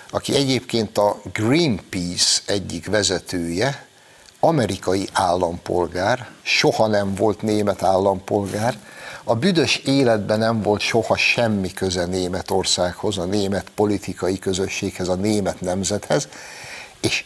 aki 0.09 0.35
egyébként 0.35 0.97
a 0.97 1.21
Greenpeace 1.33 2.41
egyik 2.45 2.85
vezetője, 2.85 3.87
amerikai 4.39 5.07
állampolgár, 5.13 6.29
soha 6.41 6.87
nem 6.87 7.15
volt 7.15 7.41
német 7.41 7.83
állampolgár, 7.83 8.77
a 9.23 9.35
büdös 9.35 9.75
életben 9.75 10.39
nem 10.39 10.61
volt 10.61 10.81
soha 10.81 11.17
semmi 11.17 11.73
köze 11.73 12.05
Németországhoz, 12.05 13.17
a 13.17 13.25
német 13.25 13.69
politikai 13.75 14.39
közösséghez, 14.39 15.07
a 15.07 15.15
német 15.15 15.61
nemzethez, 15.61 16.27
és 17.01 17.25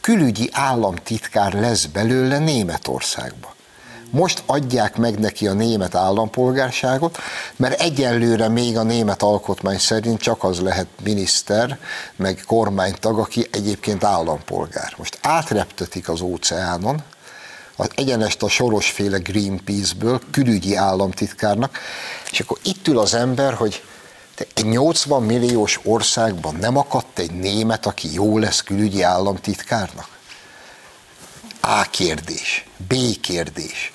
külügyi 0.00 0.48
államtitkár 0.52 1.52
lesz 1.52 1.84
belőle 1.84 2.38
Németországba. 2.38 3.54
Most 4.12 4.42
adják 4.46 4.96
meg 4.96 5.18
neki 5.18 5.46
a 5.46 5.52
német 5.52 5.94
állampolgárságot, 5.94 7.18
mert 7.56 7.80
egyelőre 7.80 8.48
még 8.48 8.76
a 8.76 8.82
német 8.82 9.22
alkotmány 9.22 9.78
szerint 9.78 10.20
csak 10.20 10.44
az 10.44 10.60
lehet 10.60 10.86
miniszter, 11.02 11.78
meg 12.16 12.42
kormánytag, 12.46 13.18
aki 13.18 13.48
egyébként 13.50 14.04
állampolgár. 14.04 14.94
Most 14.96 15.18
átreptetik 15.22 16.08
az 16.08 16.20
óceánon, 16.20 17.02
az 17.76 17.90
egyenest 17.94 18.42
a 18.42 18.48
sorosféle 18.48 19.18
Greenpeace-ből 19.18 20.20
külügyi 20.30 20.76
államtitkárnak, 20.76 21.78
és 22.30 22.40
akkor 22.40 22.58
itt 22.62 22.88
ül 22.88 22.98
az 22.98 23.14
ember, 23.14 23.54
hogy 23.54 23.82
te 24.34 24.44
egy 24.54 24.66
80 24.66 25.22
milliós 25.22 25.80
országban 25.84 26.54
nem 26.54 26.76
akadt 26.76 27.18
egy 27.18 27.32
német, 27.32 27.86
aki 27.86 28.12
jó 28.12 28.38
lesz 28.38 28.62
külügyi 28.62 29.02
államtitkárnak? 29.02 30.08
A 31.60 31.82
kérdés. 31.90 32.66
B 32.88 32.94
kérdés. 33.20 33.90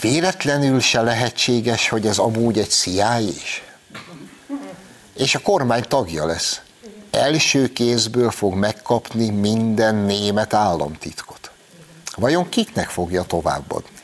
Véletlenül 0.00 0.80
se 0.80 1.00
lehetséges, 1.02 1.88
hogy 1.88 2.06
ez 2.06 2.18
amúgy 2.18 2.58
egy 2.58 2.70
CIA 2.70 3.18
is? 3.18 3.62
És 5.16 5.34
a 5.34 5.38
kormány 5.38 5.84
tagja 5.88 6.26
lesz. 6.26 6.60
Első 7.10 7.72
kézből 7.72 8.30
fog 8.30 8.54
megkapni 8.54 9.30
minden 9.30 9.94
német 9.94 10.54
államtitkot. 10.54 11.50
Vajon 12.16 12.48
kiknek 12.48 12.88
fogja 12.88 13.22
továbbadni? 13.22 13.98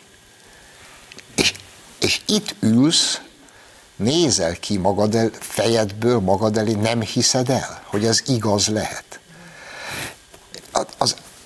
És, 1.34 1.54
és 2.00 2.20
itt 2.26 2.54
ülsz, 2.60 3.20
nézel 3.96 4.56
ki 4.56 4.76
magad 4.76 5.14
el, 5.14 5.30
fejedből 5.40 6.20
magad 6.20 6.56
elé, 6.56 6.72
nem 6.72 7.00
hiszed 7.00 7.50
el, 7.50 7.82
hogy 7.84 8.04
ez 8.04 8.22
igaz 8.26 8.68
lehet. 8.68 9.20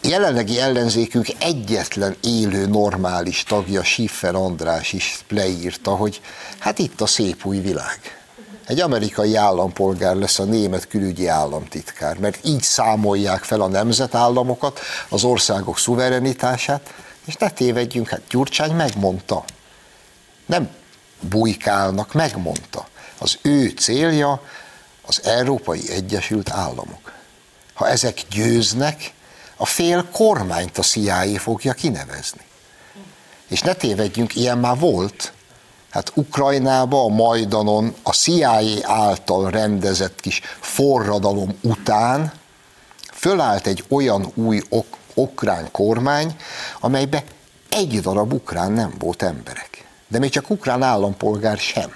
Jelenlegi 0.09 0.61
ellenzékünk 0.61 1.27
egyetlen 1.39 2.17
élő, 2.23 2.67
normális 2.67 3.43
tagja, 3.43 3.85
Schiffer 3.85 4.35
András 4.35 4.93
is 4.93 5.19
leírta, 5.29 5.91
hogy 5.91 6.21
hát 6.59 6.79
itt 6.79 7.01
a 7.01 7.07
szép 7.07 7.45
új 7.45 7.59
világ. 7.59 8.01
Egy 8.67 8.81
amerikai 8.81 9.37
állampolgár 9.37 10.17
lesz 10.17 10.39
a 10.39 10.45
német 10.45 10.89
külügyi 10.89 11.27
államtitkár, 11.27 12.19
mert 12.19 12.39
így 12.45 12.63
számolják 12.63 13.43
fel 13.43 13.61
a 13.61 13.67
nemzetállamokat, 13.67 14.81
az 15.09 15.25
országok 15.25 15.79
szuverenitását, 15.79 16.95
és 17.25 17.35
ne 17.35 17.51
tévedjünk, 17.51 18.09
hát 18.09 18.23
Gyurcsány 18.31 18.75
megmondta. 18.75 19.45
Nem 20.47 20.71
bujkálnak, 21.21 22.13
megmondta. 22.13 22.89
Az 23.19 23.39
ő 23.43 23.69
célja 23.69 24.43
az 25.07 25.21
Európai 25.25 25.91
Egyesült 25.91 26.51
Államok. 26.51 27.13
Ha 27.75 27.89
ezek 27.89 28.23
győznek, 28.31 29.15
a 29.57 29.67
fél 29.67 30.09
kormányt 30.13 30.79
a 30.79 30.83
CIA 30.83 31.39
fogja 31.39 31.73
kinevezni. 31.73 32.41
És 33.49 33.61
ne 33.61 33.73
tévedjünk, 33.73 34.35
ilyen 34.35 34.59
már 34.59 34.79
volt. 34.79 35.33
Hát 35.91 36.13
Ukrajnában, 36.15 37.11
a 37.11 37.15
Majdanon, 37.15 37.95
a 38.03 38.13
CIA 38.13 38.61
által 38.83 39.51
rendezett 39.51 40.21
kis 40.21 40.41
forradalom 40.61 41.59
után 41.61 42.33
fölállt 43.13 43.67
egy 43.67 43.85
olyan 43.89 44.33
új 44.35 44.63
ok- 44.69 44.97
ukrán 45.15 45.71
kormány, 45.71 46.37
amelybe 46.81 47.25
egy 47.69 48.01
darab 48.01 48.33
ukrán 48.33 48.73
nem 48.73 48.95
volt 48.99 49.23
emberek. 49.23 49.87
De 50.09 50.19
még 50.19 50.31
csak 50.31 50.51
ukrán 50.51 50.83
állampolgár 50.83 51.59
sem. 51.59 51.95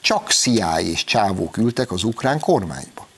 Csak 0.00 0.30
CIA 0.30 0.80
és 0.80 1.04
csávók 1.04 1.56
ültek 1.56 1.92
az 1.92 2.02
ukrán 2.02 2.40
kormányba 2.40 3.08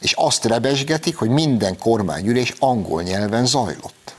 és 0.00 0.12
azt 0.12 0.44
rebesgetik, 0.44 1.16
hogy 1.16 1.28
minden 1.28 1.78
kormányülés 1.78 2.54
angol 2.58 3.02
nyelven 3.02 3.46
zajlott. 3.46 4.14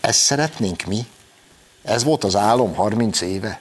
Ezt 0.00 0.18
szeretnénk 0.18 0.82
mi? 0.84 1.06
Ez 1.82 2.04
volt 2.04 2.24
az 2.24 2.36
álom 2.36 2.74
30 2.74 3.20
éve? 3.20 3.60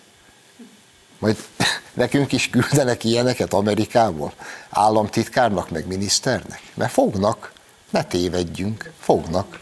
Majd 1.20 1.38
nekünk 1.94 2.32
is 2.32 2.50
küldenek 2.50 3.04
ilyeneket 3.04 3.54
Amerikából? 3.54 4.34
Államtitkárnak, 4.70 5.70
meg 5.70 5.88
miniszternek? 5.88 6.62
Mert 6.74 6.92
fognak, 6.92 7.52
ne 7.90 8.04
tévedjünk, 8.04 8.92
fognak. 9.00 9.60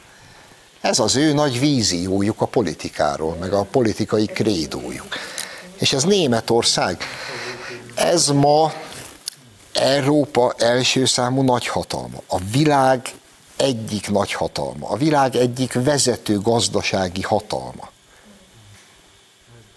Ez 0.81 1.00
az 1.00 1.15
ő 1.15 1.33
nagy 1.33 1.60
víziójuk 1.60 2.41
a 2.41 2.45
politikáról, 2.45 3.36
meg 3.39 3.53
a 3.53 3.63
politikai 3.63 4.25
krédójuk. 4.25 5.15
És 5.77 5.93
ez 5.93 6.03
Németország. 6.03 7.03
Ez 7.95 8.27
ma 8.27 8.74
Európa 9.74 10.54
első 10.58 11.06
számú 11.06 11.42
nagyhatalma, 11.42 12.22
a 12.28 12.38
világ 12.38 13.13
egyik 13.56 14.10
nagyhatalma, 14.10 14.90
a 14.90 14.96
világ 14.96 15.36
egyik 15.36 15.74
vezető 15.74 16.40
gazdasági 16.40 17.22
hatalma. 17.22 17.90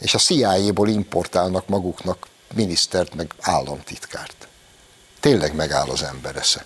És 0.01 0.15
a 0.15 0.19
CIA-ból 0.19 0.89
importálnak 0.89 1.69
maguknak 1.69 2.27
minisztert, 2.55 3.15
meg 3.15 3.35
államtitkárt. 3.41 4.49
Tényleg 5.21 5.55
megáll 5.55 5.89
az 5.89 6.03
ember 6.03 6.37
esze. 6.37 6.65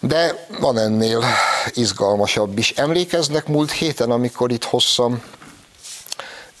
De 0.00 0.46
van 0.60 0.78
ennél 0.78 1.24
izgalmasabb 1.72 2.58
is. 2.58 2.70
Emlékeznek 2.70 3.46
múlt 3.46 3.70
héten, 3.70 4.10
amikor 4.10 4.50
itt 4.50 4.64
hosszan 4.64 5.22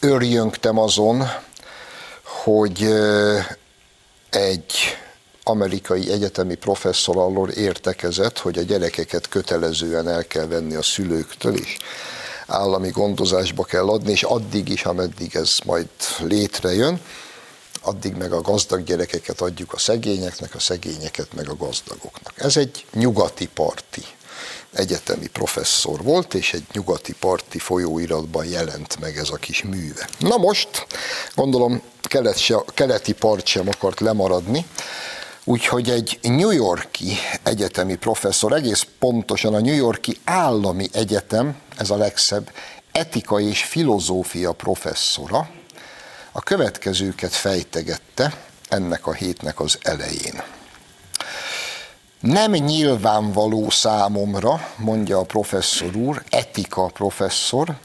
örjöngtem 0.00 0.78
azon, 0.78 1.28
hogy 2.22 2.82
egy 4.30 4.96
amerikai 5.42 6.10
egyetemi 6.10 6.54
professzor 6.54 7.16
arról 7.16 7.48
értekezett, 7.48 8.38
hogy 8.38 8.58
a 8.58 8.62
gyerekeket 8.62 9.28
kötelezően 9.28 10.08
el 10.08 10.26
kell 10.26 10.46
venni 10.46 10.74
a 10.74 10.82
szülőktől 10.82 11.54
is 11.54 11.76
állami 12.50 12.90
gondozásba 12.90 13.64
kell 13.64 13.88
adni, 13.88 14.10
és 14.10 14.22
addig 14.22 14.68
is, 14.68 14.84
ameddig 14.84 15.36
ez 15.36 15.58
majd 15.64 15.88
létrejön, 16.18 17.00
addig 17.80 18.14
meg 18.14 18.32
a 18.32 18.40
gazdag 18.40 18.84
gyerekeket 18.84 19.40
adjuk 19.40 19.72
a 19.72 19.78
szegényeknek, 19.78 20.54
a 20.54 20.58
szegényeket 20.58 21.34
meg 21.34 21.48
a 21.48 21.56
gazdagoknak. 21.56 22.32
Ez 22.36 22.56
egy 22.56 22.84
nyugati 22.92 23.48
parti 23.48 24.04
egyetemi 24.72 25.26
professzor 25.26 26.02
volt, 26.02 26.34
és 26.34 26.52
egy 26.52 26.64
nyugati 26.72 27.12
parti 27.12 27.58
folyóiratban 27.58 28.44
jelent 28.44 29.00
meg 29.00 29.16
ez 29.16 29.28
a 29.30 29.36
kis 29.36 29.62
műve. 29.62 30.08
Na 30.18 30.36
most, 30.36 30.86
gondolom, 31.34 31.82
kelet 32.02 32.38
se, 32.38 32.56
keleti 32.74 33.12
part 33.12 33.46
sem 33.46 33.68
akart 33.68 34.00
lemaradni, 34.00 34.66
úgyhogy 35.50 35.90
egy 35.90 36.18
New 36.22 36.50
Yorki 36.50 37.16
egyetemi 37.42 37.96
professzor, 37.96 38.52
egész 38.52 38.86
pontosan 38.98 39.54
a 39.54 39.60
New 39.60 39.74
Yorki 39.74 40.16
Állami 40.24 40.88
Egyetem, 40.92 41.56
ez 41.76 41.90
a 41.90 41.96
legszebb, 41.96 42.50
etika 42.92 43.40
és 43.40 43.64
filozófia 43.64 44.52
professzora, 44.52 45.50
a 46.32 46.40
következőket 46.40 47.32
fejtegette 47.32 48.34
ennek 48.68 49.06
a 49.06 49.12
hétnek 49.12 49.60
az 49.60 49.78
elején. 49.82 50.42
Nem 52.20 52.52
nyilvánvaló 52.52 53.70
számomra, 53.70 54.68
mondja 54.76 55.18
a 55.18 55.24
professzor 55.24 55.96
úr, 55.96 56.22
etika 56.28 56.84
professzor, 56.84 57.76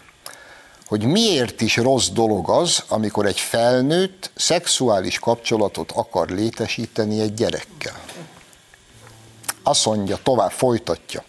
hogy 0.95 1.05
miért 1.05 1.61
is 1.61 1.77
rossz 1.77 2.07
dolog 2.07 2.49
az, 2.49 2.83
amikor 2.87 3.25
egy 3.25 3.39
felnőtt 3.39 4.31
szexuális 4.35 5.19
kapcsolatot 5.19 5.91
akar 5.91 6.29
létesíteni 6.29 7.19
egy 7.19 7.33
gyerekkel. 7.33 7.99
Azt 9.63 9.85
mondja, 9.85 10.19
tovább 10.23 10.51
folytatja. 10.51 11.23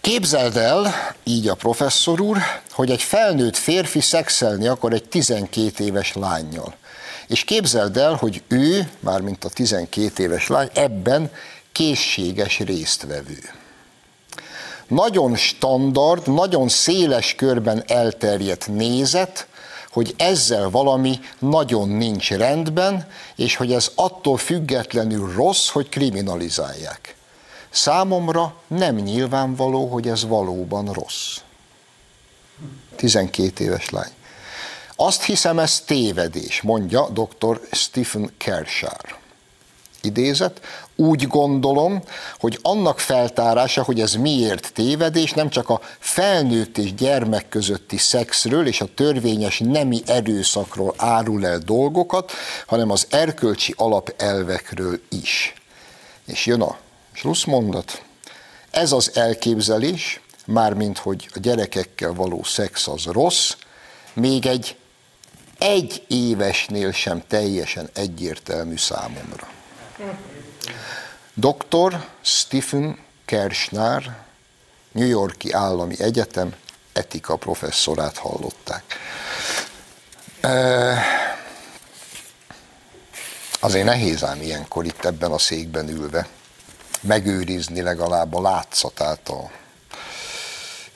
Képzeld 0.00 0.56
el, 0.56 0.94
így 1.24 1.48
a 1.48 1.54
professzor 1.54 2.20
úr, 2.20 2.38
hogy 2.70 2.90
egy 2.90 3.02
felnőtt 3.02 3.56
férfi 3.56 4.00
szexelni 4.00 4.66
akar 4.66 4.92
egy 4.92 5.08
12 5.08 5.84
éves 5.84 6.14
lányjal. 6.14 6.74
És 7.26 7.44
képzeld 7.44 7.96
el, 7.96 8.14
hogy 8.14 8.42
ő, 8.48 8.90
mármint 9.00 9.44
a 9.44 9.48
12 9.48 10.22
éves 10.22 10.46
lány, 10.46 10.70
ebben 10.74 11.30
készséges 11.72 12.58
résztvevő. 12.58 13.59
Nagyon 14.90 15.36
standard, 15.36 16.32
nagyon 16.34 16.68
széles 16.68 17.34
körben 17.34 17.82
elterjedt 17.86 18.68
nézet, 18.68 19.46
hogy 19.90 20.14
ezzel 20.16 20.70
valami 20.70 21.20
nagyon 21.38 21.88
nincs 21.88 22.30
rendben, 22.30 23.08
és 23.36 23.56
hogy 23.56 23.72
ez 23.72 23.90
attól 23.94 24.36
függetlenül 24.36 25.32
rossz, 25.32 25.68
hogy 25.68 25.88
kriminalizálják. 25.88 27.16
Számomra 27.70 28.54
nem 28.66 28.94
nyilvánvaló, 28.94 29.86
hogy 29.86 30.08
ez 30.08 30.26
valóban 30.26 30.92
rossz. 30.92 31.36
12 32.96 33.64
éves 33.64 33.90
lány. 33.90 34.12
Azt 34.96 35.22
hiszem, 35.22 35.58
ez 35.58 35.80
tévedés, 35.80 36.62
mondja 36.62 37.08
dr. 37.08 37.60
Stephen 37.72 38.32
Kershar. 38.36 39.19
Idézet, 40.02 40.60
úgy 40.96 41.26
gondolom, 41.26 42.02
hogy 42.38 42.58
annak 42.62 43.00
feltárása, 43.00 43.82
hogy 43.82 44.00
ez 44.00 44.14
miért 44.14 44.72
tévedés, 44.72 45.32
nem 45.32 45.48
csak 45.48 45.68
a 45.68 45.80
felnőtt 45.98 46.78
és 46.78 46.94
gyermek 46.94 47.48
közötti 47.48 47.96
szexről 47.96 48.66
és 48.66 48.80
a 48.80 48.94
törvényes 48.94 49.58
nemi 49.58 50.02
erőszakról 50.06 50.94
árul 50.96 51.46
el 51.46 51.58
dolgokat, 51.58 52.32
hanem 52.66 52.90
az 52.90 53.06
erkölcsi 53.10 53.74
alapelvekről 53.76 55.00
is. 55.08 55.54
És 56.26 56.46
jön 56.46 56.60
a 56.60 56.76
Slusszmondat. 57.12 58.02
Ez 58.70 58.92
az 58.92 59.10
elképzelés, 59.14 60.20
mármint 60.46 60.98
hogy 60.98 61.28
a 61.34 61.38
gyerekekkel 61.38 62.12
való 62.12 62.42
szex 62.42 62.88
az 62.88 63.04
rossz, 63.04 63.52
még 64.12 64.46
egy 64.46 64.76
egy 65.58 66.02
évesnél 66.08 66.92
sem 66.92 67.22
teljesen 67.28 67.88
egyértelmű 67.94 68.76
számomra. 68.76 69.59
Dr. 71.34 72.06
Stephen 72.20 72.98
Kershnar, 73.24 74.16
New 74.92 75.06
Yorki 75.08 75.52
Állami 75.52 76.00
Egyetem 76.00 76.54
etika 76.92 77.36
professzorát 77.36 78.16
hallották. 78.16 78.84
Azért 83.60 83.84
nehéz 83.84 84.24
ám 84.24 84.40
ilyenkor 84.40 84.84
itt 84.84 85.04
ebben 85.04 85.30
a 85.30 85.38
székben 85.38 85.88
ülve 85.88 86.28
megőrizni 87.00 87.80
legalább 87.80 88.34
a 88.34 88.40
látszatát 88.40 89.28
a 89.28 89.50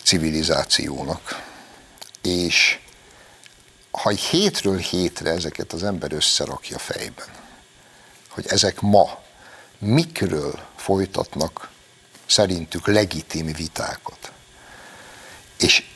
civilizációnak. 0.02 1.42
És 2.22 2.78
ha 3.90 4.08
hétről 4.08 4.78
hétre 4.78 5.30
ezeket 5.30 5.72
az 5.72 5.82
ember 5.82 6.12
összerakja 6.12 6.78
fejben, 6.78 7.43
hogy 8.34 8.46
ezek 8.46 8.80
ma 8.80 9.18
mikről 9.78 10.58
folytatnak 10.76 11.70
szerintük 12.26 12.86
legitim 12.86 13.52
vitákat, 13.52 14.32
és 15.58 15.86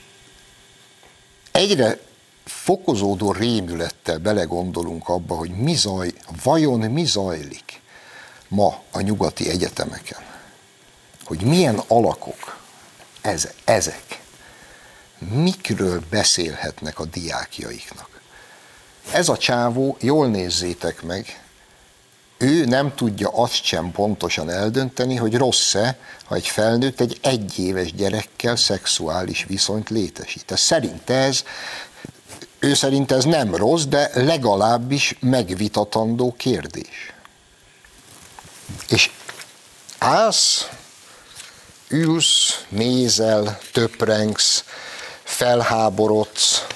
egyre 1.52 1.98
fokozódó 2.44 3.32
rémülettel 3.32 4.18
belegondolunk 4.18 5.08
abba, 5.08 5.34
hogy 5.34 5.50
mi 5.50 5.74
zaj, 5.74 6.12
vajon 6.42 6.80
mi 6.80 7.04
zajlik 7.04 7.80
ma 8.48 8.82
a 8.90 9.00
nyugati 9.00 9.50
egyetemeken, 9.50 10.20
hogy 11.24 11.40
milyen 11.40 11.82
alakok 11.86 12.58
ez, 13.20 13.48
ezek, 13.64 14.20
mikről 15.18 16.02
beszélhetnek 16.10 16.98
a 16.98 17.04
diákjaiknak. 17.04 18.20
Ez 19.12 19.28
a 19.28 19.36
csávó, 19.36 19.96
jól 20.00 20.28
nézzétek 20.28 21.02
meg, 21.02 21.42
ő 22.38 22.64
nem 22.64 22.94
tudja 22.94 23.28
azt 23.28 23.64
sem 23.64 23.92
pontosan 23.92 24.50
eldönteni, 24.50 25.16
hogy 25.16 25.36
rossz-e, 25.36 25.98
ha 26.24 26.34
egy 26.34 26.46
felnőtt 26.46 27.00
egy 27.00 27.18
egyéves 27.22 27.92
gyerekkel 27.92 28.56
szexuális 28.56 29.44
viszonyt 29.48 29.88
létesít. 29.88 30.50
Ez 30.50 30.60
szerint 30.60 31.10
ez, 31.10 31.44
ő 32.58 32.74
szerint 32.74 33.12
ez 33.12 33.24
nem 33.24 33.54
rossz, 33.54 33.84
de 33.84 34.10
legalábbis 34.14 35.16
megvitatandó 35.20 36.34
kérdés. 36.36 37.12
És 38.88 39.10
állsz, 39.98 40.68
ülsz, 41.88 42.64
nézel, 42.68 43.58
töprengsz, 43.72 44.64
felháborodsz, 45.22 46.66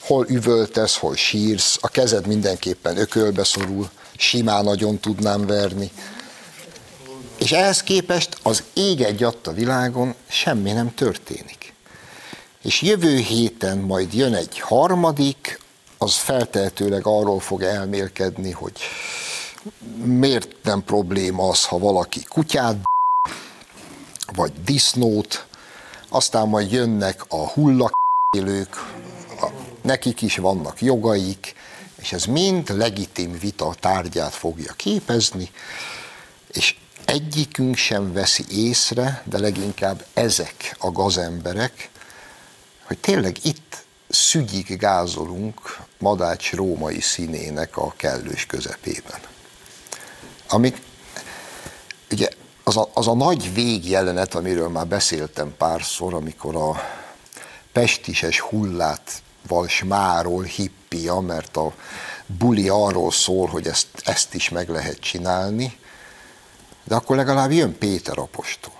hol 0.00 0.26
üvöltesz, 0.28 0.96
hol 0.96 1.16
sírsz, 1.16 1.78
a 1.80 1.88
kezed 1.88 2.26
mindenképpen 2.26 2.96
ökölbe 2.96 3.44
szorul, 3.44 3.90
simán 4.18 4.64
nagyon 4.64 4.98
tudnám 4.98 5.46
verni. 5.46 5.90
És 7.38 7.52
ehhez 7.52 7.82
képest 7.82 8.38
az 8.42 8.62
ég 8.72 9.00
egy 9.00 9.22
a 9.22 9.52
világon 9.54 10.14
semmi 10.28 10.72
nem 10.72 10.94
történik. 10.94 11.74
És 12.62 12.82
jövő 12.82 13.16
héten 13.16 13.78
majd 13.78 14.14
jön 14.14 14.34
egy 14.34 14.58
harmadik, 14.58 15.60
az 15.98 16.14
feltehetőleg 16.14 17.06
arról 17.06 17.40
fog 17.40 17.62
elmélkedni, 17.62 18.50
hogy 18.50 18.72
miért 20.04 20.48
nem 20.62 20.84
probléma 20.84 21.48
az, 21.48 21.64
ha 21.64 21.78
valaki 21.78 22.22
kutyát 22.22 22.76
vagy 24.34 24.52
disznót, 24.64 25.46
aztán 26.08 26.48
majd 26.48 26.72
jönnek 26.72 27.24
a 27.28 27.48
hullakélők, 27.48 28.76
nekik 29.82 30.22
is 30.22 30.36
vannak 30.36 30.82
jogaik, 30.82 31.54
és 32.00 32.12
ez 32.12 32.24
mind 32.24 32.76
legitim 32.76 33.38
vita 33.38 33.74
tárgyát 33.80 34.34
fogja 34.34 34.72
képezni, 34.72 35.50
és 36.52 36.76
egyikünk 37.04 37.76
sem 37.76 38.12
veszi 38.12 38.44
észre, 38.50 39.22
de 39.24 39.38
leginkább 39.38 40.04
ezek 40.14 40.76
a 40.78 40.90
gazemberek, 40.90 41.90
hogy 42.84 42.98
tényleg 42.98 43.36
itt 43.42 43.84
szügyig 44.08 44.76
gázolunk 44.76 45.78
Madács 45.98 46.52
római 46.52 47.00
színének 47.00 47.76
a 47.76 47.94
kellős 47.96 48.46
közepében. 48.46 49.20
Amik, 50.48 50.80
ugye 52.10 52.28
az 52.64 52.76
a, 52.76 52.90
az 52.94 53.08
a 53.08 53.14
nagy 53.14 53.54
végjelenet, 53.54 54.34
amiről 54.34 54.68
már 54.68 54.86
beszéltem 54.86 55.54
párszor, 55.56 56.14
amikor 56.14 56.56
a 56.56 56.82
pestises 57.72 58.40
hullát 58.40 59.22
smárol 59.66 60.44
hippia, 60.88 61.20
mert 61.20 61.56
a 61.56 61.72
buli 62.26 62.68
arról 62.68 63.10
szól, 63.10 63.46
hogy 63.46 63.66
ezt, 63.66 63.86
ezt 64.04 64.34
is 64.34 64.48
meg 64.48 64.68
lehet 64.68 64.98
csinálni, 64.98 65.78
de 66.84 66.94
akkor 66.94 67.16
legalább 67.16 67.52
jön 67.52 67.78
Péter 67.78 68.18
apostol, 68.18 68.72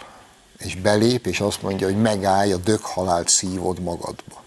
és 0.59 0.75
belép, 0.75 1.27
és 1.27 1.41
azt 1.41 1.63
mondja, 1.63 1.87
hogy 1.87 2.01
megállj, 2.01 2.53
a 2.53 2.57
döghalált 2.57 3.29
szívod 3.29 3.81
magadba. 3.81 4.43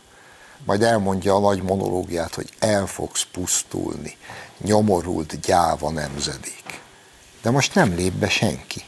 Majd 0.65 0.83
elmondja 0.83 1.35
a 1.35 1.39
nagy 1.39 1.61
monológiát, 1.61 2.35
hogy 2.35 2.49
el 2.59 2.85
fogsz 2.85 3.25
pusztulni, 3.31 4.17
nyomorult 4.57 5.39
gyáva 5.39 5.89
nemzedék. 5.89 6.81
De 7.41 7.49
most 7.49 7.75
nem 7.75 7.95
lép 7.95 8.13
be 8.13 8.29
senki. 8.29 8.83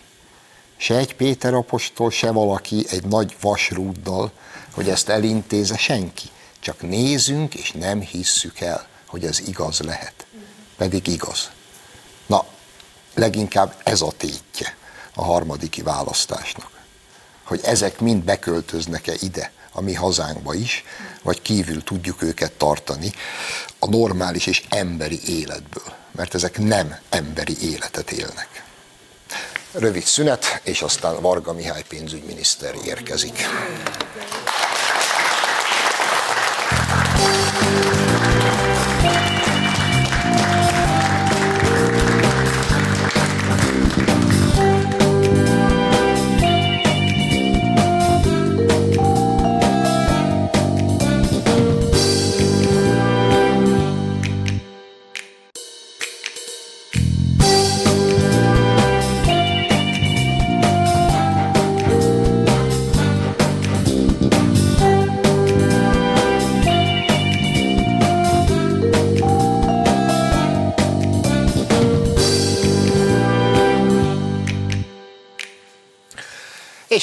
Se 0.78 0.98
egy 0.98 1.16
Péter 1.16 1.54
apostol, 1.54 2.12
se 2.12 2.32
valaki 2.32 2.86
egy 2.90 3.06
nagy 3.06 3.36
vasrúddal, 3.42 4.32
hogy 4.74 4.90
ezt 4.90 5.10
elintéze 5.10 5.78
senki. 5.78 6.30
Csak 6.64 6.82
nézünk, 6.82 7.56
és 7.56 7.72
nem 7.72 8.02
hisszük 8.02 8.60
el, 8.60 8.88
hogy 9.08 9.26
ez 9.26 9.40
igaz 9.40 9.80
lehet. 9.80 10.26
pedig 10.78 11.08
igaz. 11.08 11.52
Na, 12.26 12.46
leginkább 13.14 13.76
ez 13.84 14.02
a 14.02 14.12
tétje 14.18 14.76
a 15.14 15.24
harmadiki 15.24 15.82
választásnak. 15.82 16.72
Hogy 17.44 17.62
ezek 17.64 18.00
mind 18.00 18.24
beköltöznek-e 18.24 19.14
ide, 19.20 19.52
a 19.72 19.82
mi 19.82 19.94
hazánkba 19.94 20.54
is, 20.54 20.84
vagy 21.22 21.42
kívül 21.42 21.84
tudjuk 21.84 22.22
őket 22.22 22.52
tartani 22.52 23.12
a 23.80 23.90
normális 23.90 24.46
és 24.46 24.64
emberi 24.70 25.20
életből, 25.28 25.94
mert 26.12 26.34
ezek 26.34 26.58
nem 26.58 27.00
emberi 27.10 27.72
életet 27.72 28.12
élnek. 28.12 28.64
Rövid 29.72 30.04
szünet, 30.04 30.62
és 30.64 30.82
aztán 30.82 31.22
Varga 31.22 31.54
Mihály 31.54 31.84
pénzügyminiszter 31.88 32.76
érkezik. 32.86 33.46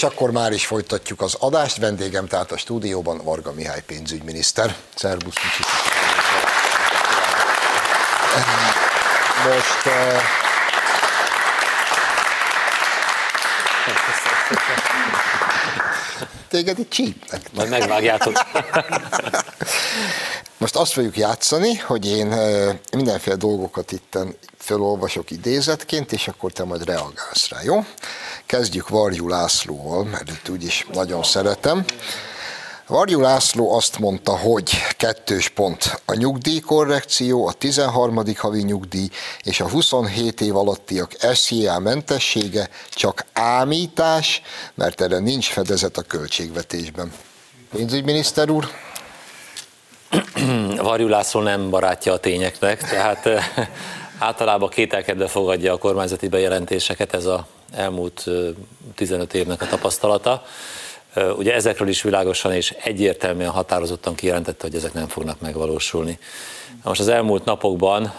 És 0.01 0.07
akkor 0.07 0.31
már 0.31 0.53
is 0.53 0.67
folytatjuk 0.67 1.21
az 1.21 1.37
adást. 1.39 1.77
Vendégem 1.77 2.27
tehát 2.27 2.53
a 2.53 2.57
stúdióban 2.57 3.21
Varga 3.25 3.53
Mihály 3.53 3.83
pénzügyminiszter. 3.87 4.77
Szerbusz, 4.95 5.35
kicsit. 5.35 5.67
Most 9.45 9.87
uh, 9.87 10.23
téged 16.49 16.79
itt 16.79 16.91
csípnek. 16.91 17.53
Majd 17.53 17.69
megvágjátok. 17.69 18.33
Most 20.59 20.77
azt 20.77 20.93
fogjuk 20.93 21.17
játszani, 21.17 21.77
hogy 21.77 22.07
én 22.07 22.35
mindenféle 22.93 23.37
dolgokat 23.37 23.93
itten 23.93 24.37
felolvasok 24.59 25.31
idézetként, 25.31 26.13
és 26.13 26.29
akkor 26.29 26.53
te 26.53 26.65
majd 26.65 26.85
reagálsz 26.85 27.49
rá, 27.49 27.59
jó? 27.63 27.85
Kezdjük 28.51 28.89
Varjú 28.89 29.29
Lászlóval, 29.29 30.05
mert 30.05 30.31
itt 30.31 30.49
úgyis 30.49 30.87
nagyon 30.93 31.23
szeretem. 31.23 31.85
Varjú 32.87 33.21
László 33.21 33.75
azt 33.75 33.99
mondta, 33.99 34.37
hogy 34.37 34.71
kettős 34.97 35.49
pont 35.49 36.03
a 36.05 36.15
nyugdíjkorrekció, 36.15 37.47
a 37.47 37.53
13. 37.53 38.23
havi 38.37 38.63
nyugdíj 38.63 39.09
és 39.43 39.61
a 39.61 39.69
27 39.69 40.41
év 40.41 40.57
alattiak 40.57 41.17
SZIA 41.33 41.79
mentessége 41.79 42.69
csak 42.91 43.25
ámítás, 43.33 44.43
mert 44.75 45.01
erre 45.01 45.19
nincs 45.19 45.49
fedezet 45.49 45.97
a 45.97 46.03
költségvetésben. 46.03 47.13
Pénzügyminiszter 47.75 48.51
úr? 48.51 48.69
Varjú 50.77 51.09
László 51.09 51.41
nem 51.41 51.71
barátja 51.71 52.13
a 52.13 52.19
tényeknek, 52.19 52.83
tehát 52.83 53.29
általában 54.19 54.69
kételkedve 54.69 55.27
fogadja 55.27 55.73
a 55.73 55.79
kormányzati 55.79 56.29
bejelentéseket, 56.29 57.15
ez 57.15 57.25
a 57.25 57.47
elmúlt 57.73 58.25
15 58.95 59.35
évnek 59.35 59.63
a 59.63 59.67
tapasztalata. 59.67 60.45
Ugye 61.37 61.55
ezekről 61.55 61.89
is 61.89 62.03
világosan 62.03 62.53
és 62.53 62.71
egyértelműen 62.83 63.51
határozottan 63.51 64.15
kijelentette, 64.15 64.67
hogy 64.67 64.75
ezek 64.75 64.93
nem 64.93 65.09
fognak 65.09 65.41
megvalósulni. 65.41 66.19
Most 66.83 67.01
az 67.01 67.09
elmúlt 67.09 67.45
napokban 67.45 68.13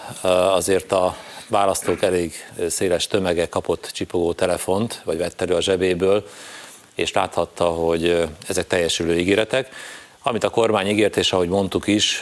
azért 0.51 0.91
a 0.91 1.15
választók 1.47 2.01
elég 2.01 2.33
széles 2.69 3.07
tömege 3.07 3.49
kapott 3.49 3.89
csipogó 3.93 4.33
telefont, 4.33 5.01
vagy 5.05 5.17
vett 5.17 5.41
elő 5.41 5.55
a 5.55 5.61
zsebéből, 5.61 6.27
és 6.95 7.11
láthatta, 7.11 7.65
hogy 7.65 8.27
ezek 8.47 8.67
teljesülő 8.67 9.17
ígéretek. 9.17 9.69
Amit 10.23 10.43
a 10.43 10.49
kormány 10.49 10.87
ígért, 10.87 11.17
és 11.17 11.33
ahogy 11.33 11.49
mondtuk 11.49 11.87
is, 11.87 12.21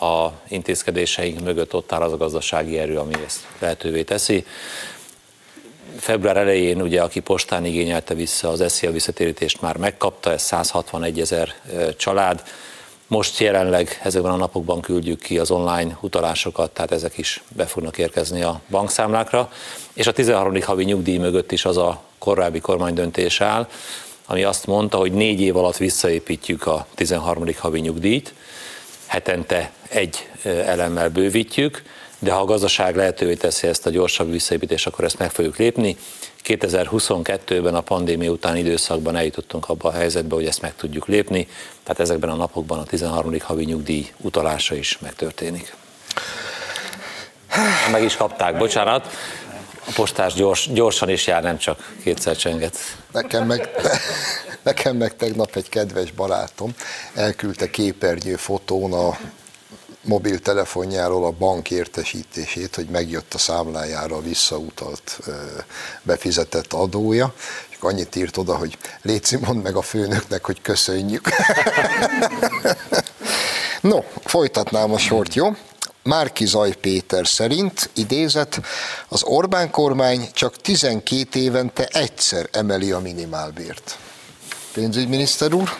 a 0.00 0.32
intézkedéseink 0.48 1.40
mögött 1.40 1.74
ott 1.74 1.92
áll 1.92 2.00
az 2.00 2.12
a 2.12 2.16
gazdasági 2.16 2.78
erő, 2.78 2.98
ami 2.98 3.14
ezt 3.26 3.46
lehetővé 3.58 4.02
teszi. 4.02 4.46
Február 5.98 6.36
elején, 6.36 6.82
ugye, 6.82 7.02
aki 7.02 7.20
postán 7.20 7.64
igényelte 7.64 8.14
vissza 8.14 8.48
az 8.48 8.72
SZIA 8.72 8.90
visszatérítést, 8.90 9.60
már 9.60 9.76
megkapta, 9.76 10.32
ez 10.32 10.42
161 10.42 11.20
ezer 11.20 11.54
család. 11.96 12.42
Most 13.06 13.38
jelenleg 13.38 14.00
ezekben 14.02 14.32
a 14.32 14.36
napokban 14.36 14.80
küldjük 14.80 15.20
ki 15.20 15.38
az 15.38 15.50
online 15.50 15.98
utalásokat, 16.00 16.70
tehát 16.70 16.92
ezek 16.92 17.18
is 17.18 17.42
be 17.48 17.66
fognak 17.66 17.98
érkezni 17.98 18.42
a 18.42 18.60
bankszámlákra. 18.70 19.52
És 19.92 20.06
a 20.06 20.12
13. 20.12 20.62
havi 20.62 20.84
nyugdíj 20.84 21.16
mögött 21.16 21.52
is 21.52 21.64
az 21.64 21.76
a 21.76 22.02
korábbi 22.18 22.60
kormánydöntés 22.60 23.40
áll, 23.40 23.68
ami 24.26 24.44
azt 24.44 24.66
mondta, 24.66 24.96
hogy 24.96 25.12
négy 25.12 25.40
év 25.40 25.56
alatt 25.56 25.76
visszaépítjük 25.76 26.66
a 26.66 26.86
13. 26.94 27.44
havi 27.58 27.80
nyugdíjt, 27.80 28.34
hetente 29.06 29.70
egy 29.88 30.28
elemmel 30.44 31.08
bővítjük, 31.10 31.82
de 32.18 32.32
ha 32.32 32.40
a 32.40 32.44
gazdaság 32.44 32.96
lehetővé 32.96 33.34
teszi 33.34 33.66
ezt 33.66 33.86
a 33.86 33.90
gyorsabb 33.90 34.30
visszaépítést, 34.30 34.86
akkor 34.86 35.04
ezt 35.04 35.18
meg 35.18 35.30
fogjuk 35.30 35.56
lépni. 35.56 35.96
2022-ben 36.44 37.74
a 37.74 37.80
pandémia 37.80 38.30
után 38.30 38.56
időszakban 38.56 39.16
eljutottunk 39.16 39.68
abba 39.68 39.88
a 39.88 39.92
helyzetbe, 39.92 40.34
hogy 40.34 40.46
ezt 40.46 40.60
meg 40.60 40.74
tudjuk 40.76 41.06
lépni, 41.06 41.48
tehát 41.82 42.00
ezekben 42.00 42.30
a 42.30 42.34
napokban 42.34 42.78
a 42.78 42.84
13. 42.84 43.36
havi 43.40 43.64
nyugdíj 43.64 44.12
utalása 44.20 44.74
is 44.74 44.98
megtörténik. 44.98 45.74
Meg 47.90 48.02
is 48.02 48.16
kapták, 48.16 48.56
bocsánat. 48.56 49.08
A 49.88 49.92
postás 49.94 50.34
gyors, 50.34 50.68
gyorsan 50.72 51.08
is 51.08 51.26
jár, 51.26 51.42
nem 51.42 51.58
csak 51.58 51.94
kétszer 52.02 52.36
csenget. 52.36 52.78
Nekem 53.12 53.46
meg, 53.46 53.70
nekem 54.62 54.96
meg 54.96 55.16
tegnap 55.16 55.56
egy 55.56 55.68
kedves 55.68 56.12
barátom 56.12 56.74
elküldte 57.14 57.70
képernyő 57.70 58.36
fotón 58.36 58.92
a 58.92 59.18
mobiltelefonjáról 60.06 61.24
a 61.24 61.30
bank 61.30 61.70
értesítését, 61.70 62.74
hogy 62.74 62.86
megjött 62.86 63.34
a 63.34 63.38
számlájára 63.38 64.20
visszautalt 64.20 65.18
befizetett 66.02 66.72
adója, 66.72 67.34
és 67.70 67.76
annyit 67.80 68.16
írt 68.16 68.36
oda, 68.36 68.56
hogy 68.56 68.78
Léci, 69.02 69.36
mondd 69.36 69.58
meg 69.58 69.76
a 69.76 69.82
főnöknek, 69.82 70.44
hogy 70.44 70.62
köszönjük. 70.62 71.28
no, 73.80 74.00
folytatnám 74.24 74.92
a 74.92 74.98
sort, 74.98 75.34
jó? 75.34 75.48
Márki 76.02 76.46
Zaj 76.46 76.72
Péter 76.72 77.26
szerint, 77.26 77.90
idézet, 77.94 78.60
az 79.08 79.22
Orbán 79.22 79.70
kormány 79.70 80.28
csak 80.32 80.56
12 80.56 81.40
évente 81.40 81.86
egyszer 81.86 82.48
emeli 82.52 82.90
a 82.90 82.98
minimálbért. 82.98 83.98
Pénzügyminiszter 84.72 85.52
úr? 85.52 85.70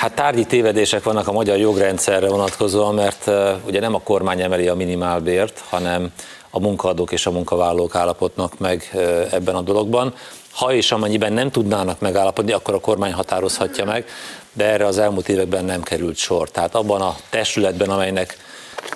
Hát 0.00 0.12
tárgyi 0.14 0.44
tévedések 0.44 1.02
vannak 1.02 1.28
a 1.28 1.32
magyar 1.32 1.58
jogrendszerre 1.58 2.28
vonatkozóan, 2.28 2.94
mert 2.94 3.30
ugye 3.66 3.80
nem 3.80 3.94
a 3.94 4.00
kormány 4.00 4.40
emeli 4.40 4.68
a 4.68 4.74
minimálbért, 4.74 5.62
hanem 5.68 6.12
a 6.50 6.60
munkaadók 6.60 7.12
és 7.12 7.26
a 7.26 7.30
munkavállalók 7.30 7.94
állapotnak 7.94 8.58
meg 8.58 8.90
ebben 9.30 9.54
a 9.54 9.60
dologban. 9.60 10.14
Ha 10.52 10.72
és 10.72 10.92
amennyiben 10.92 11.32
nem 11.32 11.50
tudnának 11.50 12.00
megállapodni, 12.00 12.52
akkor 12.52 12.74
a 12.74 12.80
kormány 12.80 13.12
határozhatja 13.12 13.84
meg, 13.84 14.04
de 14.52 14.64
erre 14.64 14.86
az 14.86 14.98
elmúlt 14.98 15.28
években 15.28 15.64
nem 15.64 15.82
került 15.82 16.16
sor. 16.16 16.50
Tehát 16.50 16.74
abban 16.74 17.00
a 17.00 17.16
testületben, 17.30 17.90
amelynek 17.90 18.36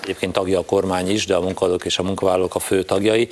egyébként 0.01 0.33
tagja 0.33 0.59
a 0.59 0.65
kormány 0.65 1.09
is, 1.09 1.25
de 1.25 1.35
a 1.35 1.41
munkadók 1.41 1.85
és 1.85 1.97
a 1.97 2.03
munkavállalók 2.03 2.55
a 2.55 2.59
fő 2.59 2.83
tagjai, 2.83 3.29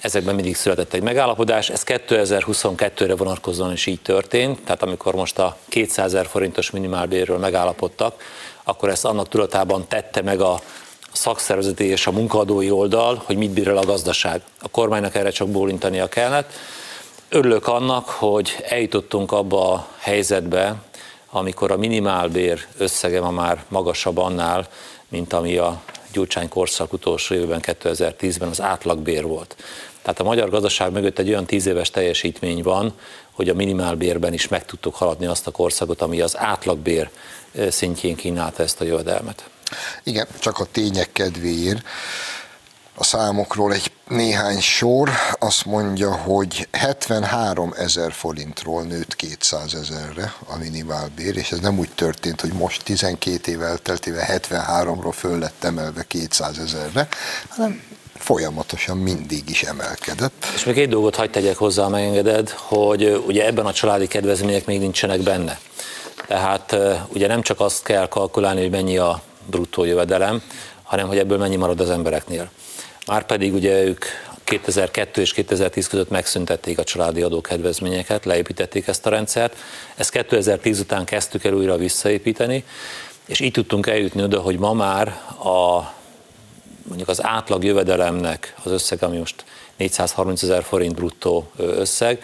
ezekben 0.00 0.34
mindig 0.34 0.56
született 0.56 0.92
egy 0.92 1.02
megállapodás. 1.02 1.70
Ez 1.70 1.82
2022-re 1.86 3.16
vonatkozóan 3.16 3.72
is 3.72 3.86
így 3.86 4.00
történt, 4.00 4.60
tehát 4.64 4.82
amikor 4.82 5.14
most 5.14 5.38
a 5.38 5.56
200 5.68 6.06
ezer 6.06 6.26
forintos 6.26 6.70
minimálbérről 6.70 7.38
megállapodtak, 7.38 8.22
akkor 8.64 8.88
ezt 8.88 9.04
annak 9.04 9.28
tudatában 9.28 9.88
tette 9.88 10.22
meg 10.22 10.40
a 10.40 10.60
szakszervezeti 11.12 11.84
és 11.84 12.06
a 12.06 12.12
munkaadói 12.12 12.70
oldal, 12.70 13.22
hogy 13.24 13.36
mit 13.36 13.50
bír 13.50 13.68
el 13.68 13.76
a 13.76 13.84
gazdaság. 13.84 14.42
A 14.60 14.68
kormánynak 14.68 15.14
erre 15.14 15.30
csak 15.30 15.48
bólintania 15.48 16.08
kellett. 16.08 16.52
Örülök 17.28 17.66
annak, 17.66 18.08
hogy 18.08 18.56
eljutottunk 18.68 19.32
abba 19.32 19.72
a 19.72 19.86
helyzetbe, 19.98 20.74
amikor 21.30 21.70
a 21.70 21.76
minimálbér 21.76 22.66
összege 22.76 23.20
ma 23.20 23.30
már 23.30 23.64
magasabb 23.68 24.18
annál, 24.18 24.68
mint 25.08 25.32
ami 25.32 25.56
a 25.56 25.80
Gyurcsány 26.12 26.48
korszak 26.48 26.92
utolsó 26.92 27.34
évben, 27.34 27.60
2010-ben 27.62 28.48
az 28.48 28.60
átlagbér 28.60 29.24
volt. 29.24 29.56
Tehát 30.02 30.20
a 30.20 30.24
magyar 30.24 30.50
gazdaság 30.50 30.92
mögött 30.92 31.18
egy 31.18 31.28
olyan 31.28 31.46
tíz 31.46 31.66
éves 31.66 31.90
teljesítmény 31.90 32.62
van, 32.62 32.94
hogy 33.30 33.48
a 33.48 33.54
minimálbérben 33.54 34.32
is 34.32 34.48
meg 34.48 34.64
tudtuk 34.64 34.94
haladni 34.94 35.26
azt 35.26 35.46
a 35.46 35.50
korszakot, 35.50 36.02
ami 36.02 36.20
az 36.20 36.38
átlagbér 36.38 37.10
szintjén 37.70 38.16
kínálta 38.16 38.62
ezt 38.62 38.80
a 38.80 38.84
jövedelmet. 38.84 39.48
Igen, 40.02 40.26
csak 40.38 40.58
a 40.58 40.64
tények 40.64 41.12
kedvéért. 41.12 41.82
A 42.94 43.04
számokról 43.04 43.72
egy 43.72 43.92
néhány 44.08 44.60
sor 44.60 45.10
azt 45.38 45.64
mondja, 45.64 46.14
hogy 46.14 46.68
73 46.72 47.74
ezer 47.76 48.12
forintról 48.12 48.82
nőtt 48.82 49.16
200 49.16 49.74
ezerre 49.74 50.34
a 50.46 50.56
minimálbér, 50.56 51.36
és 51.36 51.52
ez 51.52 51.58
nem 51.58 51.78
úgy 51.78 51.90
történt, 51.94 52.40
hogy 52.40 52.52
most 52.52 52.82
12 52.82 53.52
év 53.52 53.62
elteltével 53.62 54.26
73-ról 54.28 55.12
föl 55.14 55.38
lett 55.38 55.64
emelve 55.64 56.04
200 56.06 56.58
ezerre, 56.58 57.08
hanem 57.48 57.82
folyamatosan 58.20 58.96
mindig 58.96 59.50
is 59.50 59.62
emelkedett. 59.62 60.46
És 60.54 60.64
még 60.64 60.78
egy 60.78 60.88
dolgot 60.88 61.16
hagyd 61.16 61.30
tegyek 61.30 61.56
hozzá, 61.56 61.88
megengeded, 61.88 62.50
hogy 62.50 63.22
ugye 63.26 63.46
ebben 63.46 63.66
a 63.66 63.72
családi 63.72 64.06
kedvezmények 64.06 64.66
még 64.66 64.78
nincsenek 64.78 65.20
benne. 65.20 65.58
Tehát 66.26 66.76
ugye 67.08 67.26
nem 67.26 67.42
csak 67.42 67.60
azt 67.60 67.82
kell 67.82 68.08
kalkulálni, 68.08 68.60
hogy 68.60 68.70
mennyi 68.70 68.98
a 68.98 69.22
bruttó 69.46 69.84
jövedelem, 69.84 70.42
hanem 70.82 71.06
hogy 71.06 71.18
ebből 71.18 71.38
mennyi 71.38 71.56
marad 71.56 71.80
az 71.80 71.90
embereknél. 71.90 72.50
Márpedig 73.06 73.54
ugye 73.54 73.82
ők 73.82 74.04
2002 74.44 75.20
és 75.20 75.32
2010 75.32 75.88
között 75.88 76.10
megszüntették 76.10 76.78
a 76.78 76.84
családi 76.84 77.22
adókedvezményeket, 77.22 78.24
leépítették 78.24 78.86
ezt 78.86 79.06
a 79.06 79.10
rendszert. 79.10 79.56
Ezt 79.96 80.10
2010 80.10 80.80
után 80.80 81.04
kezdtük 81.04 81.44
el 81.44 81.52
újra 81.52 81.76
visszaépíteni, 81.76 82.64
és 83.26 83.40
így 83.40 83.52
tudtunk 83.52 83.86
eljutni 83.86 84.22
oda, 84.22 84.40
hogy 84.40 84.58
ma 84.58 84.72
már 84.72 85.08
a 85.44 85.92
mondjuk 86.90 87.08
az 87.10 87.24
átlag 87.24 87.64
jövedelemnek 87.64 88.54
az 88.64 88.70
összeg, 88.70 89.02
ami 89.02 89.18
most 89.18 89.44
430 89.76 90.42
ezer 90.42 90.62
forint 90.62 90.94
bruttó 90.94 91.50
összeg, 91.56 92.22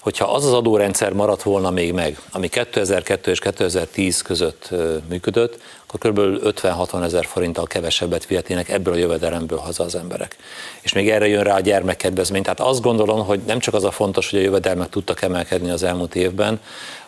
hogyha 0.00 0.32
az 0.32 0.44
az 0.44 0.52
adórendszer 0.52 1.12
maradt 1.12 1.42
volna 1.42 1.70
még 1.70 1.92
meg, 1.92 2.20
ami 2.32 2.48
2002 2.48 3.26
és 3.26 3.38
2010 3.38 4.22
között 4.22 4.70
működött, 5.08 5.60
akkor 5.86 6.10
kb. 6.10 6.18
50-60 6.18 7.04
ezer 7.04 7.26
forinttal 7.26 7.66
kevesebbet 7.66 8.26
vihetnének 8.26 8.68
ebből 8.68 8.94
a 8.94 8.96
jövedelemből 8.96 9.58
haza 9.58 9.84
az 9.84 9.94
emberek. 9.94 10.36
És 10.80 10.92
még 10.92 11.10
erre 11.10 11.26
jön 11.26 11.42
rá 11.42 11.54
a 11.54 11.60
gyermekkedvezmény. 11.60 12.42
Tehát 12.42 12.60
azt 12.60 12.80
gondolom, 12.80 13.24
hogy 13.24 13.40
nem 13.46 13.58
csak 13.58 13.74
az 13.74 13.84
a 13.84 13.90
fontos, 13.90 14.30
hogy 14.30 14.38
a 14.38 14.42
jövedelmek 14.42 14.88
tudtak 14.88 15.22
emelkedni 15.22 15.70
az 15.70 15.82
elmúlt 15.82 16.14
évben, 16.14 16.60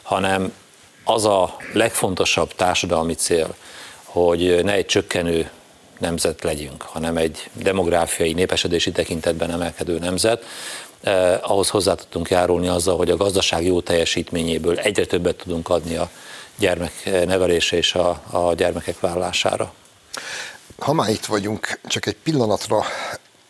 hanem 0.02 0.52
az 1.04 1.24
a 1.24 1.56
legfontosabb 1.72 2.54
társadalmi 2.54 3.14
cél, 3.14 3.54
hogy 4.04 4.60
ne 4.64 4.72
egy 4.72 4.86
csökkenő 4.86 5.50
nemzet 5.98 6.42
legyünk, 6.42 6.82
hanem 6.82 7.16
egy 7.16 7.50
demográfiai, 7.52 8.32
népesedési 8.32 8.92
tekintetben 8.92 9.50
emelkedő 9.50 9.98
nemzet, 9.98 10.44
eh, 11.00 11.50
ahhoz 11.50 11.68
hozzá 11.68 11.94
tudtunk 11.94 12.30
járulni 12.30 12.68
azzal, 12.68 12.96
hogy 12.96 13.10
a 13.10 13.16
gazdaság 13.16 13.64
jó 13.64 13.80
teljesítményéből 13.80 14.78
egyre 14.78 15.04
többet 15.04 15.36
tudunk 15.36 15.68
adni 15.68 15.96
a 15.96 16.10
gyermek 16.58 17.24
nevelése 17.26 17.76
és 17.76 17.94
a, 17.94 18.22
a 18.30 18.54
gyermekek 18.54 19.00
vállására. 19.00 19.72
Ha 20.78 20.92
már 20.92 21.08
itt 21.10 21.24
vagyunk, 21.24 21.80
csak 21.84 22.06
egy 22.06 22.16
pillanatra 22.16 22.84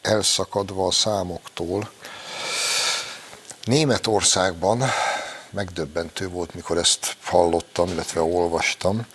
elszakadva 0.03 0.87
a 0.87 0.91
számoktól, 0.91 1.91
Németországban 3.65 4.85
megdöbbentő 5.51 6.29
volt, 6.29 6.55
mikor 6.55 6.79
ezt 6.79 7.17
hallottam, 7.23 7.89
illetve 7.89 8.21
olvastam. 8.21 9.07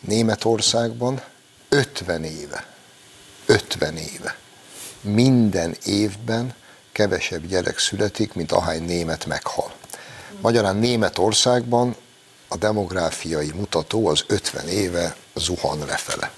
Németországban 0.00 1.22
50 1.68 2.24
éve 2.24 2.73
50 3.46 3.96
éve. 3.96 4.36
Minden 5.00 5.76
évben 5.84 6.54
kevesebb 6.92 7.46
gyerek 7.46 7.78
születik, 7.78 8.32
mint 8.32 8.52
ahány 8.52 8.84
német 8.84 9.26
meghal. 9.26 9.72
Magyarán 10.40 10.76
Németországban 10.76 11.96
a 12.48 12.56
demográfiai 12.56 13.50
mutató 13.54 14.06
az 14.06 14.24
50 14.26 14.68
éve 14.68 15.16
zuhan 15.34 15.78
lefele. 15.86 16.30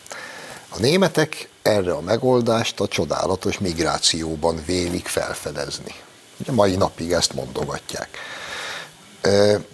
A 0.69 0.79
németek 0.79 1.49
erre 1.63 1.93
a 1.93 2.01
megoldást 2.01 2.81
a 2.81 2.89
csodálatos 2.89 3.59
migrációban 3.59 4.63
vélik 4.67 5.07
felfedezni. 5.07 5.95
Ugye 6.41 6.53
mai 6.53 6.77
napig 6.77 7.13
ezt 7.13 7.33
mondogatják. 7.33 8.09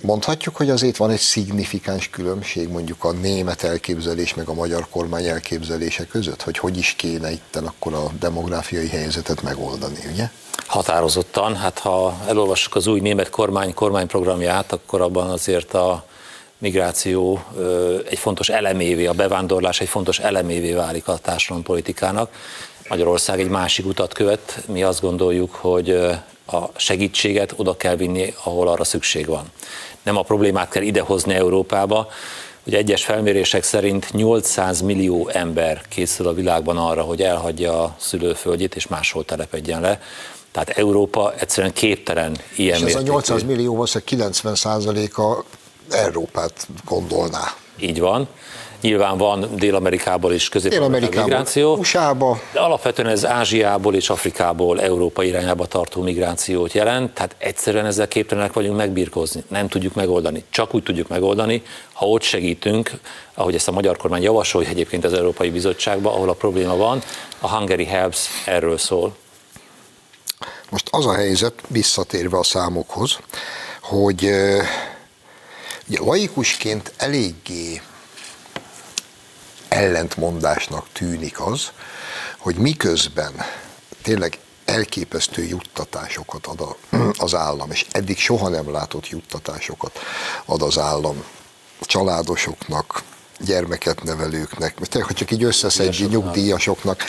Mondhatjuk, 0.00 0.56
hogy 0.56 0.70
azért 0.70 0.96
van 0.96 1.10
egy 1.10 1.18
szignifikáns 1.18 2.10
különbség 2.10 2.68
mondjuk 2.68 3.04
a 3.04 3.12
német 3.12 3.62
elképzelés 3.62 4.34
meg 4.34 4.48
a 4.48 4.54
magyar 4.54 4.86
kormány 4.90 5.24
elképzelése 5.24 6.06
között, 6.06 6.42
hogy 6.42 6.58
hogy 6.58 6.76
is 6.76 6.92
kéne 6.92 7.30
itten 7.30 7.66
akkor 7.66 7.94
a 7.94 8.10
demográfiai 8.20 8.88
helyzetet 8.88 9.42
megoldani, 9.42 9.98
ugye? 10.12 10.28
Határozottan, 10.66 11.56
hát 11.56 11.78
ha 11.78 12.20
elolvassuk 12.26 12.74
az 12.74 12.86
új 12.86 13.00
német 13.00 13.30
kormány 13.30 13.74
kormányprogramját, 13.74 14.72
akkor 14.72 15.00
abban 15.00 15.30
azért 15.30 15.74
a 15.74 16.04
migráció 16.58 17.44
egy 18.08 18.18
fontos 18.18 18.48
elemévé, 18.48 19.06
a 19.06 19.12
bevándorlás 19.12 19.80
egy 19.80 19.88
fontos 19.88 20.18
elemévé 20.18 20.72
válik 20.72 21.08
a 21.08 21.16
társadalompolitikának. 21.16 22.30
Magyarország 22.88 23.40
egy 23.40 23.48
másik 23.48 23.86
utat 23.86 24.12
követ, 24.12 24.62
mi 24.66 24.82
azt 24.82 25.00
gondoljuk, 25.00 25.54
hogy 25.54 26.08
a 26.46 26.62
segítséget 26.76 27.54
oda 27.56 27.76
kell 27.76 27.96
vinni, 27.96 28.34
ahol 28.44 28.68
arra 28.68 28.84
szükség 28.84 29.26
van. 29.26 29.44
Nem 30.02 30.16
a 30.16 30.22
problémát 30.22 30.68
kell 30.70 30.82
idehozni 30.82 31.34
Európába, 31.34 32.08
Ugye 32.66 32.76
egyes 32.76 33.04
felmérések 33.04 33.62
szerint 33.62 34.12
800 34.12 34.80
millió 34.80 35.28
ember 35.28 35.82
készül 35.88 36.26
a 36.26 36.32
világban 36.32 36.76
arra, 36.76 37.02
hogy 37.02 37.22
elhagyja 37.22 37.82
a 37.82 37.96
szülőföldjét 37.98 38.74
és 38.74 38.86
máshol 38.86 39.24
telepedjen 39.24 39.80
le. 39.80 40.00
Tehát 40.50 40.68
Európa 40.68 41.34
egyszerűen 41.38 41.72
képtelen 41.72 42.36
ilyen 42.56 42.76
És 42.76 42.80
ez 42.80 42.80
mértékű. 42.80 43.08
a 43.08 43.12
800 43.12 43.42
millió 43.42 43.72
valószínűleg 43.72 44.08
90 44.08 45.08
a 45.14 45.44
Európát 45.90 46.66
gondolná. 46.84 47.54
Így 47.80 48.00
van. 48.00 48.28
Nyilván 48.82 49.18
van 49.18 49.48
Dél-Amerikából 49.56 50.32
is 50.32 50.48
közép 50.48 50.88
migráció. 50.88 51.76
USA-ba. 51.76 52.40
De 52.52 52.60
alapvetően 52.60 53.08
ez 53.08 53.26
Ázsiából 53.26 53.94
és 53.94 54.10
Afrikából 54.10 54.80
Európa 54.80 55.22
irányába 55.22 55.66
tartó 55.66 56.02
migrációt 56.02 56.72
jelent, 56.72 57.14
tehát 57.14 57.34
egyszerűen 57.38 57.86
ezzel 57.86 58.08
képtelenek 58.08 58.52
vagyunk 58.52 58.76
megbírkozni. 58.76 59.44
Nem 59.48 59.68
tudjuk 59.68 59.94
megoldani. 59.94 60.44
Csak 60.50 60.74
úgy 60.74 60.82
tudjuk 60.82 61.08
megoldani, 61.08 61.62
ha 61.92 62.06
ott 62.06 62.22
segítünk, 62.22 62.90
ahogy 63.34 63.54
ezt 63.54 63.68
a 63.68 63.72
magyar 63.72 63.96
kormány 63.96 64.22
javasolja 64.22 64.68
egyébként 64.68 65.04
az 65.04 65.12
Európai 65.12 65.50
Bizottságban, 65.50 66.12
ahol 66.12 66.28
a 66.28 66.32
probléma 66.32 66.76
van, 66.76 67.02
a 67.38 67.48
Hungary 67.48 67.84
Helps 67.84 68.26
erről 68.46 68.78
szól. 68.78 69.14
Most 70.70 70.88
az 70.90 71.06
a 71.06 71.14
helyzet, 71.14 71.54
visszatérve 71.68 72.38
a 72.38 72.42
számokhoz, 72.42 73.18
hogy 73.80 74.30
ugye, 75.88 76.00
laikusként 76.00 76.92
eléggé 76.96 77.80
ellentmondásnak 79.72 80.86
tűnik 80.92 81.40
az, 81.40 81.70
hogy 82.38 82.56
miközben 82.56 83.32
tényleg 84.02 84.38
elképesztő 84.64 85.44
juttatásokat 85.44 86.46
ad 86.46 86.76
az 87.24 87.34
állam, 87.34 87.70
és 87.70 87.86
eddig 87.90 88.18
soha 88.18 88.48
nem 88.48 88.70
látott 88.70 89.08
juttatásokat 89.08 89.98
ad 90.44 90.62
az 90.62 90.78
állam 90.78 91.24
a 91.80 91.84
családosoknak, 91.84 93.02
gyermeket 93.38 94.02
nevelőknek, 94.02 94.74
tényleg, 94.74 95.06
hogy 95.06 95.16
csak 95.16 95.30
így 95.30 95.44
összeszedjük 95.44 96.10
nyugdíjasoknak, 96.10 97.02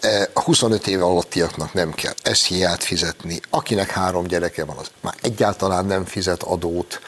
e, 0.00 0.28
a 0.32 0.40
25 0.40 0.86
év 0.86 1.02
alattiaknak 1.02 1.72
nem 1.72 1.92
kell 1.92 2.14
ezt 2.22 2.46
hiát 2.46 2.84
fizetni, 2.84 3.40
akinek 3.50 3.90
három 3.90 4.26
gyereke 4.26 4.64
van, 4.64 4.76
az 4.76 4.90
már 5.00 5.14
egyáltalán 5.20 5.84
nem 5.84 6.04
fizet 6.04 6.42
adót, 6.42 7.00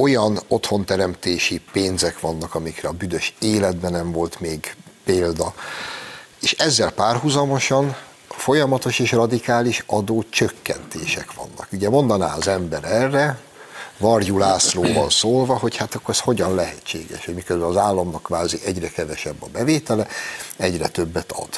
olyan 0.00 0.40
otthonteremtési 0.48 1.60
pénzek 1.72 2.20
vannak, 2.20 2.54
amikre 2.54 2.88
a 2.88 2.92
büdös 2.92 3.34
életben 3.40 3.92
nem 3.92 4.12
volt 4.12 4.40
még 4.40 4.74
példa. 5.04 5.54
És 6.40 6.52
ezzel 6.52 6.90
párhuzamosan 6.90 7.96
folyamatos 8.28 8.98
és 8.98 9.12
radikális 9.12 9.84
adó 9.86 10.24
csökkentések 10.30 11.32
vannak. 11.32 11.68
Ugye 11.72 11.88
mondaná 11.88 12.34
az 12.34 12.48
ember 12.48 12.84
erre, 12.84 13.38
Varjú 13.98 14.38
Lászlóval 14.38 15.10
szólva, 15.10 15.58
hogy 15.58 15.76
hát 15.76 15.94
akkor 15.94 16.14
ez 16.14 16.20
hogyan 16.20 16.54
lehetséges, 16.54 17.24
hogy 17.24 17.34
miközben 17.34 17.68
az 17.68 17.76
államnak 17.76 18.22
kvázi 18.22 18.58
egyre 18.64 18.88
kevesebb 18.88 19.42
a 19.42 19.46
bevétele, 19.52 20.06
egyre 20.56 20.88
többet 20.88 21.32
ad. 21.32 21.48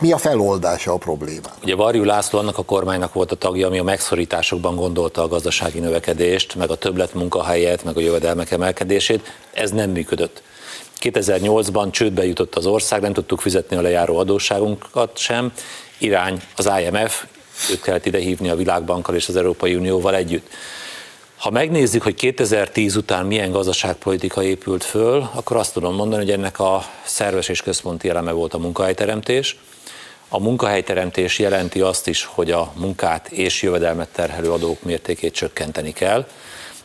Mi 0.00 0.12
a 0.12 0.18
feloldása 0.18 0.92
a 0.92 0.96
problémának? 0.96 1.56
Ugye 1.62 1.74
Varjú 1.74 2.04
László 2.04 2.38
annak 2.38 2.58
a 2.58 2.64
kormánynak 2.64 3.12
volt 3.12 3.32
a 3.32 3.36
tagja, 3.36 3.66
ami 3.66 3.78
a 3.78 3.82
megszorításokban 3.82 4.76
gondolta 4.76 5.22
a 5.22 5.28
gazdasági 5.28 5.78
növekedést, 5.78 6.54
meg 6.54 6.70
a 6.70 6.74
többlet 6.76 7.14
munkahelyet, 7.14 7.84
meg 7.84 7.96
a 7.96 8.00
jövedelmek 8.00 8.50
emelkedését. 8.50 9.32
Ez 9.52 9.70
nem 9.70 9.90
működött. 9.90 10.42
2008-ban 11.00 11.90
csődbe 11.90 12.26
jutott 12.26 12.54
az 12.54 12.66
ország, 12.66 13.00
nem 13.00 13.12
tudtuk 13.12 13.40
fizetni 13.40 13.76
a 13.76 13.80
lejáró 13.80 14.18
adósságunkat 14.18 15.18
sem. 15.18 15.52
Irány 15.98 16.42
az 16.56 16.70
IMF, 16.80 17.24
őt 17.70 17.80
kellett 17.80 18.06
ide 18.06 18.18
hívni 18.18 18.48
a 18.48 18.56
Világbankkal 18.56 19.14
és 19.14 19.28
az 19.28 19.36
Európai 19.36 19.74
Unióval 19.74 20.14
együtt. 20.14 20.48
Ha 21.36 21.50
megnézzük, 21.50 22.02
hogy 22.02 22.14
2010 22.14 22.96
után 22.96 23.26
milyen 23.26 23.50
gazdaságpolitika 23.50 24.42
épült 24.42 24.84
föl, 24.84 25.30
akkor 25.34 25.56
azt 25.56 25.72
tudom 25.72 25.94
mondani, 25.94 26.22
hogy 26.22 26.32
ennek 26.32 26.58
a 26.60 26.84
szerves 27.04 27.48
és 27.48 27.62
központi 27.62 28.08
eleme 28.08 28.32
volt 28.32 28.54
a 28.54 28.58
munkahelyteremtés. 28.58 29.56
A 30.28 30.40
munkahelyteremtés 30.40 31.38
jelenti 31.38 31.80
azt 31.80 32.08
is, 32.08 32.24
hogy 32.24 32.50
a 32.50 32.72
munkát 32.76 33.28
és 33.28 33.62
jövedelmet 33.62 34.08
terhelő 34.08 34.52
adók 34.52 34.82
mértékét 34.82 35.34
csökkenteni 35.34 35.92
kell. 35.92 36.26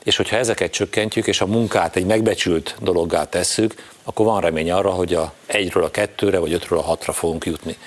és 0.04 0.16
hogyha 0.16 0.36
ezeket 0.36 0.72
csökkentjük, 0.72 1.28
és 1.28 1.42
a 1.42 1.46
munkát 1.46 1.96
egy 1.96 2.06
megbecsült 2.06 2.76
dologgá 2.82 3.30
tesszük, 3.30 3.74
akkor 4.04 4.26
van 4.26 4.42
remény 4.42 4.72
arra, 4.72 4.90
hogy 4.90 5.14
a 5.14 5.34
egyről 5.46 5.84
a 5.84 5.92
kettőre, 5.92 6.40
vagy 6.40 6.54
ötről 6.54 6.80
a 6.80 6.82
hatra 6.82 7.14
fogunk 7.14 7.46
jutni. 7.46 7.78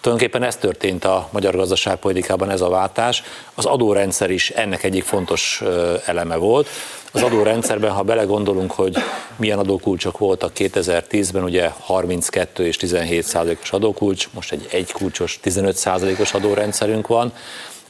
Tulajdonképpen 0.00 0.42
ez 0.42 0.56
történt 0.56 1.04
a 1.04 1.28
magyar 1.30 1.56
gazdaságpolitikában, 1.56 2.50
ez 2.50 2.60
a 2.60 2.68
váltás. 2.68 3.22
Az 3.54 3.64
adórendszer 3.64 4.30
is 4.30 4.50
ennek 4.50 4.82
egyik 4.82 5.04
fontos 5.04 5.62
eleme 6.04 6.36
volt. 6.36 6.68
Az 7.12 7.22
adórendszerben, 7.22 7.90
ha 7.90 8.02
belegondolunk, 8.02 8.72
hogy 8.72 8.96
milyen 9.36 9.58
adókulcsok 9.58 10.18
voltak 10.18 10.52
2010-ben, 10.56 11.42
ugye 11.42 11.70
32 11.78 12.66
és 12.66 12.76
17 12.76 13.22
százalékos 13.22 13.72
adókulcs, 13.72 14.28
most 14.34 14.52
egy 14.52 14.68
egy 14.70 14.92
kulcsos 14.92 15.38
15 15.40 15.76
százalékos 15.76 16.34
adórendszerünk 16.34 17.06
van. 17.06 17.32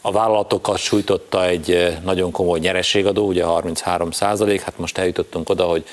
A 0.01 0.13
vállalatokat 0.13 0.79
sújtotta 0.79 1.47
egy 1.47 1.99
nagyon 2.05 2.31
komoly 2.31 2.59
nyereségadó, 2.59 3.27
ugye 3.27 3.45
33 3.45 4.11
százalék, 4.11 4.61
hát 4.61 4.79
most 4.79 4.99
eljutottunk 4.99 5.49
oda, 5.49 5.65
hogy 5.65 5.85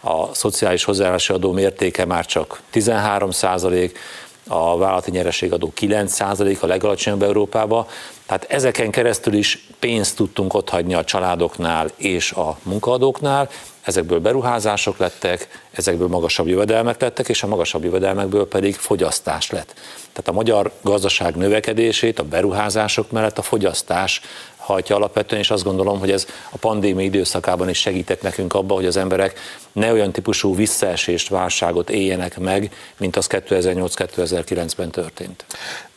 a 0.00 0.34
szociális 0.34 0.84
hozzájárulási 0.84 1.32
adó 1.32 1.52
mértéke 1.52 2.04
már 2.04 2.26
csak 2.26 2.60
13 2.70 3.30
százalék, 3.30 3.98
a 4.46 4.76
vállalati 4.76 5.10
nyereségadó 5.10 5.72
9% 5.80 6.60
a 6.60 6.66
legalacsonyabb 6.66 7.22
Európába, 7.22 7.86
tehát 8.26 8.44
ezeken 8.48 8.90
keresztül 8.90 9.34
is 9.34 9.66
pénzt 9.78 10.16
tudtunk 10.16 10.54
otthagyni 10.54 10.94
a 10.94 11.04
családoknál 11.04 11.90
és 11.96 12.32
a 12.32 12.58
munkaadóknál, 12.62 13.48
ezekből 13.84 14.20
beruházások 14.20 14.98
lettek, 14.98 15.48
ezekből 15.70 16.08
magasabb 16.08 16.46
jövedelmek 16.46 17.00
lettek, 17.00 17.28
és 17.28 17.42
a 17.42 17.46
magasabb 17.46 17.84
jövedelmekből 17.84 18.48
pedig 18.48 18.74
fogyasztás 18.74 19.50
lett. 19.50 19.74
Tehát 20.12 20.28
a 20.28 20.32
magyar 20.32 20.72
gazdaság 20.80 21.36
növekedését 21.36 22.18
a 22.18 22.22
beruházások 22.22 23.10
mellett 23.10 23.38
a 23.38 23.42
fogyasztás 23.42 24.20
hajtja 24.64 24.96
alapvetően, 24.96 25.40
és 25.40 25.50
azt 25.50 25.64
gondolom, 25.64 25.98
hogy 25.98 26.10
ez 26.10 26.26
a 26.50 26.56
pandémia 26.56 27.04
időszakában 27.04 27.68
is 27.68 27.78
segített 27.78 28.22
nekünk 28.22 28.54
abba, 28.54 28.74
hogy 28.74 28.86
az 28.86 28.96
emberek 28.96 29.38
ne 29.72 29.92
olyan 29.92 30.12
típusú 30.12 30.54
visszaesést, 30.54 31.28
válságot 31.28 31.90
éljenek 31.90 32.38
meg, 32.38 32.72
mint 32.96 33.16
az 33.16 33.26
2008-2009-ben 33.30 34.90
történt. 34.90 35.44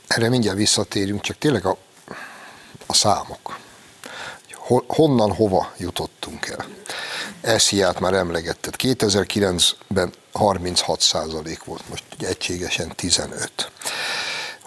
Erre 0.08 0.30
mindjárt 0.30 0.58
visszatérünk, 0.58 1.22
csak 1.22 1.38
tényleg 1.38 1.66
a, 1.66 1.78
a 2.86 2.94
számok. 2.94 3.58
Honnan, 4.88 5.34
hova 5.34 5.74
jutottunk 5.78 6.48
el? 6.48 6.66
Esziát 7.42 8.00
már 8.00 8.14
emlegetted. 8.14 8.74
2009-ben 8.78 10.14
36 10.34 11.02
százalék 11.02 11.64
volt, 11.64 11.90
most 11.90 12.04
egységesen 12.20 12.92
15. 12.96 13.72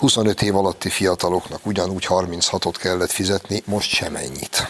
25 0.01 0.43
év 0.43 0.57
alatti 0.57 0.89
fiataloknak 0.89 1.67
ugyanúgy 1.67 2.07
36-ot 2.09 2.75
kellett 2.79 3.11
fizetni, 3.11 3.63
most 3.67 3.91
sem 3.91 4.17
ennyit. 4.17 4.69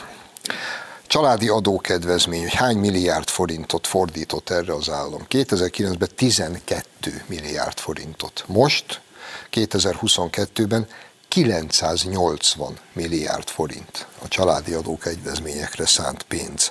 Családi 1.06 1.48
adókedvezmény, 1.48 2.40
hogy 2.40 2.54
hány 2.54 2.76
milliárd 2.76 3.28
forintot 3.28 3.86
fordított 3.86 4.50
erre 4.50 4.74
az 4.74 4.88
állam. 4.88 5.26
2009-ben 5.28 6.08
12 6.16 7.24
milliárd 7.26 7.78
forintot. 7.78 8.44
Most, 8.46 9.00
2022-ben 9.52 10.86
980 11.28 12.78
milliárd 12.92 13.48
forint 13.48 14.06
a 14.22 14.28
családi 14.28 14.72
adókedvezményekre 14.72 15.86
szánt 15.86 16.22
pénz. 16.22 16.70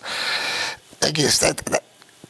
Egész, 0.99 1.41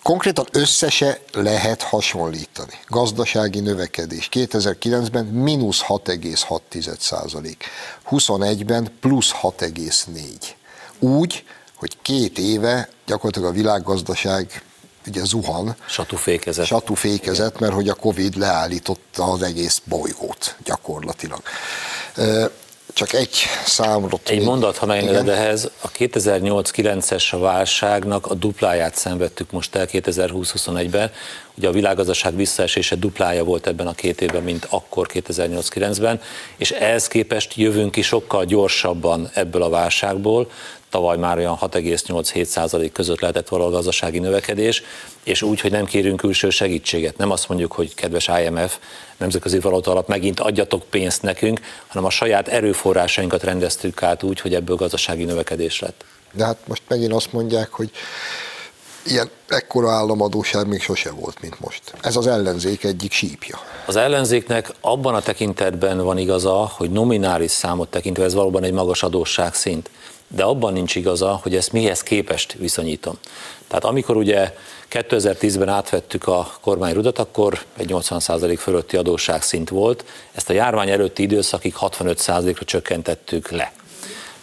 konkrétan 0.10 0.46
összese 0.52 1.20
lehet 1.32 1.82
hasonlítani. 1.82 2.74
Gazdasági 2.88 3.60
növekedés 3.60 4.30
2009-ben 4.32 5.26
mínusz 5.26 5.84
6,6 5.88 7.00
százalék, 7.00 7.64
21-ben 8.10 8.92
plusz 9.00 9.32
6,4. 9.42 10.20
Úgy, 11.00 11.44
hogy 11.76 11.98
két 12.02 12.38
éve 12.38 12.90
gyakorlatilag 13.06 13.50
a 13.50 13.54
világgazdaság 13.54 14.64
ugye 15.08 15.24
zuhan. 15.24 15.76
Satufékezet. 15.88 16.66
Satufékezet, 16.66 17.60
mert 17.60 17.74
hogy 17.74 17.90
a 17.90 17.94
Covid 17.94 18.38
leállította 18.38 19.24
az 19.24 19.42
egész 19.42 19.82
bolygót 19.86 20.56
gyakorlatilag. 20.64 21.42
Csak 22.94 23.14
egy 23.14 23.38
számot. 23.66 24.30
Egy 24.30 24.44
mondat, 24.44 24.78
ha 24.78 24.86
megengeded 24.86 25.30
ehhez, 25.30 25.72
a 25.82 25.92
2008-9-es 25.92 27.36
válságnak 27.40 28.26
a 28.26 28.34
dupláját 28.34 28.96
szenvedtük 28.96 29.52
most 29.52 29.76
el 29.76 29.88
2020-21-ben. 29.92 31.12
Ugye 31.56 31.68
a 31.68 31.72
világgazdaság 31.72 32.36
visszaesése 32.36 32.96
duplája 32.96 33.44
volt 33.44 33.68
ebben 33.68 33.88
a 33.88 33.94
két 33.94 34.22
évben, 34.22 34.44
mint 34.44 34.68
akkor 34.70 35.08
2008-9-ben, 35.14 36.22
és 36.58 36.72
ehhez 36.72 37.08
képest 37.08 37.54
jövünk 37.56 37.92
ki 37.92 38.02
sokkal 38.02 38.46
gyorsabban 38.46 39.30
ebből 39.34 39.64
a 39.64 39.70
válságból, 39.70 40.50
tavaly 40.90 41.18
már 41.18 41.38
olyan 41.38 41.58
6,8-7 41.62 42.90
között 42.94 43.20
lehetett 43.20 43.48
valahol 43.48 43.72
a 43.72 43.76
gazdasági 43.76 44.20
növekedés, 44.20 44.84
és 45.24 45.42
úgy, 45.42 45.60
hogy 45.60 45.72
nem 45.72 45.86
kérünk 45.86 46.18
külső 46.20 46.50
segítséget. 46.50 47.18
Nem 47.18 47.32
azt 47.32 47.50
mondjuk, 47.50 47.72
hogy 47.72 47.94
kedves 47.94 48.30
IMF, 48.44 48.78
Nemzetközi 49.18 49.60
Valóta 49.60 49.92
Alap, 49.92 50.08
megint 50.08 50.40
adjatok 50.40 50.84
pénzt 50.84 51.22
nekünk, 51.22 51.60
hanem 51.88 52.06
a 52.06 52.10
saját 52.10 52.48
erőforrásainkat 52.48 53.44
rendeztük 53.44 54.04
át 54.04 54.24
úgy, 54.24 54.40
hogy 54.40 54.54
ebből 54.54 54.76
gazdasági 54.76 55.24
növekedés 55.24 55.80
lett. 55.80 56.06
De 56.34 56.46
hát 56.46 56.58
most 56.68 56.82
megint 56.88 57.14
azt 57.14 57.34
mondják, 57.34 57.70
hogy 57.70 57.92
ilyen 59.06 59.30
ekkora 59.48 59.92
államadóság 59.92 60.68
még 60.68 60.82
sose 60.82 61.12
volt, 61.12 61.42
mint 61.42 61.60
most. 61.60 61.82
Ez 62.02 62.16
az 62.16 62.28
ellenzék 62.28 62.84
egyik 62.84 63.12
sípja. 63.12 63.60
Az 63.86 63.96
ellenzéknek 63.96 64.74
abban 64.82 65.16
a 65.16 65.22
tekintetben 65.22 66.04
van 66.04 66.18
igaza, 66.18 66.72
hogy 66.78 66.92
nominális 66.92 67.52
számot 67.52 67.90
tekintve 67.90 68.24
ez 68.24 68.34
valóban 68.34 68.64
egy 68.64 68.74
magas 68.74 69.04
adósság 69.04 69.54
szint 69.54 69.90
de 70.36 70.44
abban 70.44 70.74
nincs 70.74 70.96
igaza, 70.96 71.40
hogy 71.44 71.56
ezt 71.56 71.72
mihez 71.72 72.04
képest 72.04 72.54
viszonyítom. 72.54 73.18
Tehát 73.68 73.84
amikor 73.84 74.18
ugye 74.18 74.56
2010-ben 74.92 75.70
átvettük 75.70 76.28
a 76.28 76.52
kormányrudat, 76.62 77.20
akkor 77.20 77.60
egy 77.78 77.90
80% 77.94 78.56
fölötti 78.60 78.98
adósság 78.98 79.42
szint 79.42 79.70
volt, 79.70 80.06
ezt 80.32 80.50
a 80.50 80.54
járvány 80.54 80.90
előtti 80.90 81.24
időszakig 81.24 81.76
65%-ra 81.80 82.66
csökkentettük 82.66 83.50
le. 83.50 83.72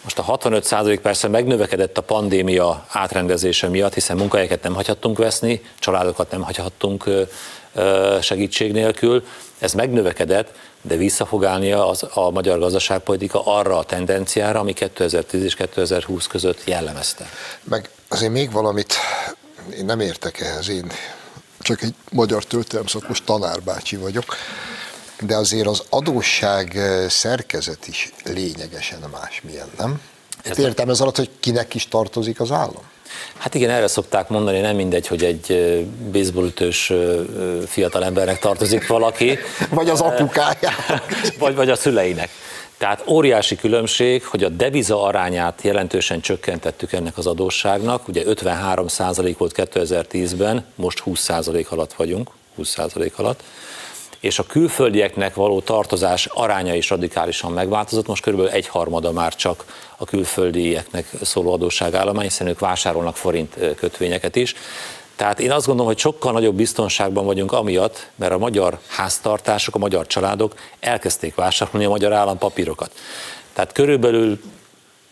Most 0.03 0.19
a 0.19 0.37
65% 0.37 0.99
persze 1.01 1.27
megnövekedett 1.27 1.97
a 1.97 2.01
pandémia 2.01 2.85
átrendezése 2.89 3.67
miatt, 3.67 3.93
hiszen 3.93 4.17
munkahelyeket 4.17 4.63
nem 4.63 4.73
hagyhattunk 4.73 5.17
veszni, 5.17 5.61
családokat 5.79 6.31
nem 6.31 6.41
hagyhattunk 6.41 7.09
segítség 8.21 8.71
nélkül, 8.71 9.23
ez 9.59 9.73
megnövekedett, 9.73 10.53
de 10.87 10.95
vissza 10.95 11.25
fog 11.25 11.45
állni 11.45 11.71
az, 11.71 12.05
a 12.13 12.29
magyar 12.29 12.59
gazdaságpolitika 12.59 13.45
arra 13.45 13.77
a 13.77 13.83
tendenciára, 13.83 14.59
ami 14.59 14.73
2010 14.73 15.43
és 15.43 15.55
2020 15.55 16.27
között 16.27 16.61
jellemezte. 16.65 17.29
Meg 17.63 17.89
azért 18.07 18.31
még 18.31 18.51
valamit, 18.51 18.93
én 19.77 19.85
nem 19.85 19.99
értek 19.99 20.39
ehhez, 20.39 20.69
én 20.69 20.91
csak 21.59 21.81
egy 21.81 21.93
magyar 22.11 22.43
történelem 22.43 22.87
szakos 22.87 23.23
tanárbácsi 23.23 23.95
vagyok, 23.95 24.35
de 25.21 25.35
azért 25.35 25.67
az 25.67 25.83
adósság 25.89 26.79
szerkezet 27.09 27.87
is 27.87 28.11
lényegesen 28.23 28.99
másmilyen, 29.11 29.67
nem? 29.77 30.01
Ez 30.43 30.59
értem 30.59 30.89
ez 30.89 31.01
alatt, 31.01 31.15
hogy 31.15 31.29
kinek 31.39 31.73
is 31.73 31.87
tartozik 31.87 32.39
az 32.39 32.51
állam? 32.51 32.83
Hát 33.37 33.55
igen, 33.55 33.69
erre 33.69 33.87
szokták 33.87 34.29
mondani, 34.29 34.59
nem 34.59 34.75
mindegy, 34.75 35.07
hogy 35.07 35.23
egy 35.23 35.47
baseballütős 36.11 36.93
fiatal 37.67 38.03
embernek 38.03 38.39
tartozik 38.39 38.87
valaki. 38.87 39.37
vagy 39.69 39.89
az 39.89 40.01
apukája. 40.01 40.71
vagy, 41.39 41.55
vagy 41.55 41.69
a 41.69 41.75
szüleinek. 41.75 42.29
Tehát 42.77 43.03
óriási 43.07 43.55
különbség, 43.55 44.25
hogy 44.25 44.43
a 44.43 44.49
deviza 44.49 45.03
arányát 45.03 45.61
jelentősen 45.61 46.21
csökkentettük 46.21 46.93
ennek 46.93 47.17
az 47.17 47.27
adósságnak. 47.27 48.07
Ugye 48.07 48.23
53% 48.25 49.35
volt 49.37 49.53
2010-ben, 49.55 50.65
most 50.75 51.03
20% 51.05 51.67
alatt 51.67 51.93
vagyunk, 51.93 52.29
20% 52.57 53.13
alatt 53.15 53.43
és 54.19 54.39
a 54.39 54.43
külföldieknek 54.43 55.35
való 55.35 55.59
tartozás 55.59 56.25
aránya 56.25 56.75
is 56.75 56.89
radikálisan 56.89 57.51
megváltozott. 57.51 58.07
Most 58.07 58.23
körülbelül 58.23 58.53
egy 58.53 58.67
harmada 58.67 59.11
már 59.11 59.35
csak 59.35 59.65
a 59.97 60.05
külföldieknek 60.05 61.07
szóló 61.21 61.53
adósságállomány, 61.53 62.23
hiszen 62.23 62.47
ők 62.47 62.59
vásárolnak 62.59 63.15
forint 63.15 63.75
kötvényeket 63.75 64.35
is. 64.35 64.55
Tehát 65.15 65.39
én 65.39 65.51
azt 65.51 65.65
gondolom, 65.65 65.91
hogy 65.91 66.01
sokkal 66.01 66.31
nagyobb 66.31 66.55
biztonságban 66.55 67.25
vagyunk 67.25 67.51
amiatt, 67.51 68.09
mert 68.15 68.31
a 68.31 68.37
magyar 68.37 68.79
háztartások, 68.87 69.75
a 69.75 69.77
magyar 69.77 70.07
családok 70.07 70.55
elkezdték 70.79 71.35
vásárolni 71.35 71.85
a 71.85 71.89
magyar 71.89 72.13
állampapírokat. 72.13 72.91
Tehát 73.53 73.71
körülbelül 73.71 74.39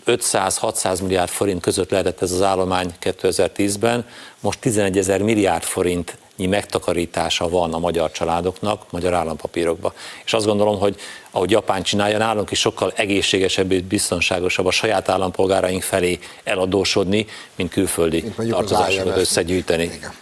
500-600 0.06 1.02
milliárd 1.02 1.30
forint 1.30 1.62
között 1.62 1.92
lehetett 1.92 2.22
ez 2.22 2.32
az 2.32 2.42
állomány 2.42 2.94
2010-ben, 3.02 4.06
most 4.40 4.60
11 4.60 4.98
ezer 4.98 5.22
milliárd 5.22 5.64
forint 5.64 6.18
megtakarítása 6.36 7.50
van 7.50 7.74
a 7.74 7.80
magyar 7.80 8.12
családoknak, 8.12 8.92
magyar 8.92 9.14
állampapírokba. 9.14 9.94
És 10.26 10.34
azt 10.34 10.46
gondolom, 10.46 10.80
hogy 10.80 10.96
ahogy 11.32 11.52
Japán 11.52 11.84
csinálja, 11.84 12.18
nálunk 12.18 12.52
is 12.52 12.60
sokkal 12.60 12.94
egészségesebb 12.96 13.72
és 13.72 13.82
biztonságosabb 13.82 14.66
a 14.66 14.72
saját 14.72 15.10
állampolgáraink 15.10 15.84
felé 15.84 16.20
eladósodni, 16.44 17.28
mint 17.56 17.72
külföldi 17.72 18.24
tartozásokat 18.50 19.18
összegyűjteni. 19.18 19.84
Igen. 19.84 20.14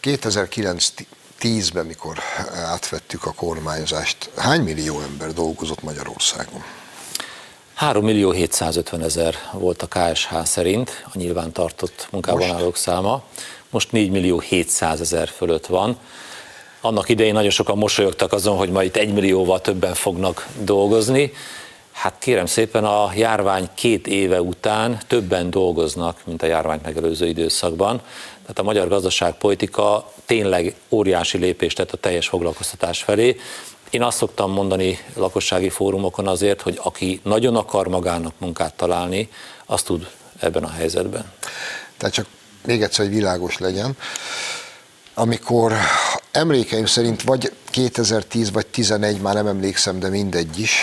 2009 0.00 0.92
10-ben, 1.40 1.86
mikor 1.86 2.18
átvettük 2.54 3.24
a 3.24 3.32
kormányzást, 3.32 4.30
hány 4.36 4.60
millió 4.60 5.00
ember 5.00 5.32
dolgozott 5.32 5.82
Magyarországon? 5.82 6.64
3 7.74 8.04
millió 8.04 8.30
750 8.30 9.02
ezer 9.02 9.34
volt 9.52 9.82
a 9.82 9.86
KSH 9.86 10.44
szerint, 10.44 11.04
a 11.04 11.10
nyilván 11.14 11.52
tartott 11.52 12.08
munkában 12.10 12.50
állók 12.50 12.76
száma. 12.76 13.22
Most 13.74 13.92
4 13.92 14.10
millió 14.10 14.40
700 14.40 15.00
ezer 15.00 15.28
fölött 15.28 15.66
van. 15.66 15.98
Annak 16.80 17.08
idején 17.08 17.32
nagyon 17.32 17.50
sokan 17.50 17.78
mosolyogtak 17.78 18.32
azon, 18.32 18.56
hogy 18.56 18.70
majd 18.70 18.86
itt 18.86 18.96
egy 18.96 19.12
millióval 19.12 19.60
többen 19.60 19.94
fognak 19.94 20.46
dolgozni. 20.60 21.32
Hát 21.92 22.14
kérem 22.18 22.46
szépen, 22.46 22.84
a 22.84 23.10
járvány 23.16 23.68
két 23.74 24.06
éve 24.06 24.40
után 24.40 24.98
többen 25.06 25.50
dolgoznak, 25.50 26.20
mint 26.24 26.42
a 26.42 26.46
járványt 26.46 26.82
megelőző 26.82 27.26
időszakban. 27.26 28.00
Tehát 28.40 28.58
a 28.58 28.62
magyar 28.62 28.88
gazdaságpolitika 28.88 30.12
tényleg 30.26 30.74
óriási 30.88 31.38
lépést 31.38 31.76
tett 31.76 31.92
a 31.92 31.96
teljes 31.96 32.28
foglalkoztatás 32.28 33.02
felé. 33.02 33.36
Én 33.90 34.02
azt 34.02 34.16
szoktam 34.16 34.50
mondani 34.50 34.98
lakossági 35.16 35.68
fórumokon 35.68 36.26
azért, 36.26 36.60
hogy 36.60 36.78
aki 36.82 37.20
nagyon 37.22 37.56
akar 37.56 37.88
magának 37.88 38.34
munkát 38.38 38.74
találni, 38.74 39.28
azt 39.66 39.86
tud 39.86 40.10
ebben 40.38 40.64
a 40.64 40.70
helyzetben. 40.70 41.32
Tehát 41.96 42.14
csak 42.14 42.26
még 42.64 42.82
egyszer, 42.82 43.04
hogy 43.04 43.14
világos 43.14 43.58
legyen. 43.58 43.96
Amikor 45.14 45.72
emlékeim 46.32 46.86
szerint 46.86 47.22
vagy 47.22 47.52
2010 47.70 48.50
vagy 48.50 48.66
11, 48.66 49.20
már 49.20 49.34
nem 49.34 49.46
emlékszem, 49.46 49.98
de 49.98 50.08
mindegy 50.08 50.58
is, 50.58 50.78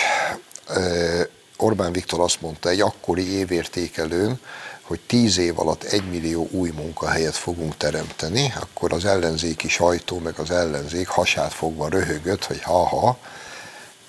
Orbán 1.56 1.92
Viktor 1.92 2.20
azt 2.20 2.40
mondta 2.40 2.68
egy 2.68 2.80
akkori 2.80 3.28
évértékelőn, 3.28 4.40
hogy 4.82 5.00
tíz 5.06 5.38
év 5.38 5.58
alatt 5.58 5.82
egy 5.82 6.10
millió 6.10 6.48
új 6.50 6.70
munkahelyet 6.70 7.36
fogunk 7.36 7.76
teremteni, 7.76 8.52
akkor 8.60 8.92
az 8.92 9.04
ellenzéki 9.04 9.68
sajtó 9.68 10.18
meg 10.18 10.38
az 10.38 10.50
ellenzék 10.50 11.08
hasát 11.08 11.52
fogva 11.52 11.88
röhögött, 11.88 12.44
hogy 12.44 12.62
ha-ha, 12.62 13.18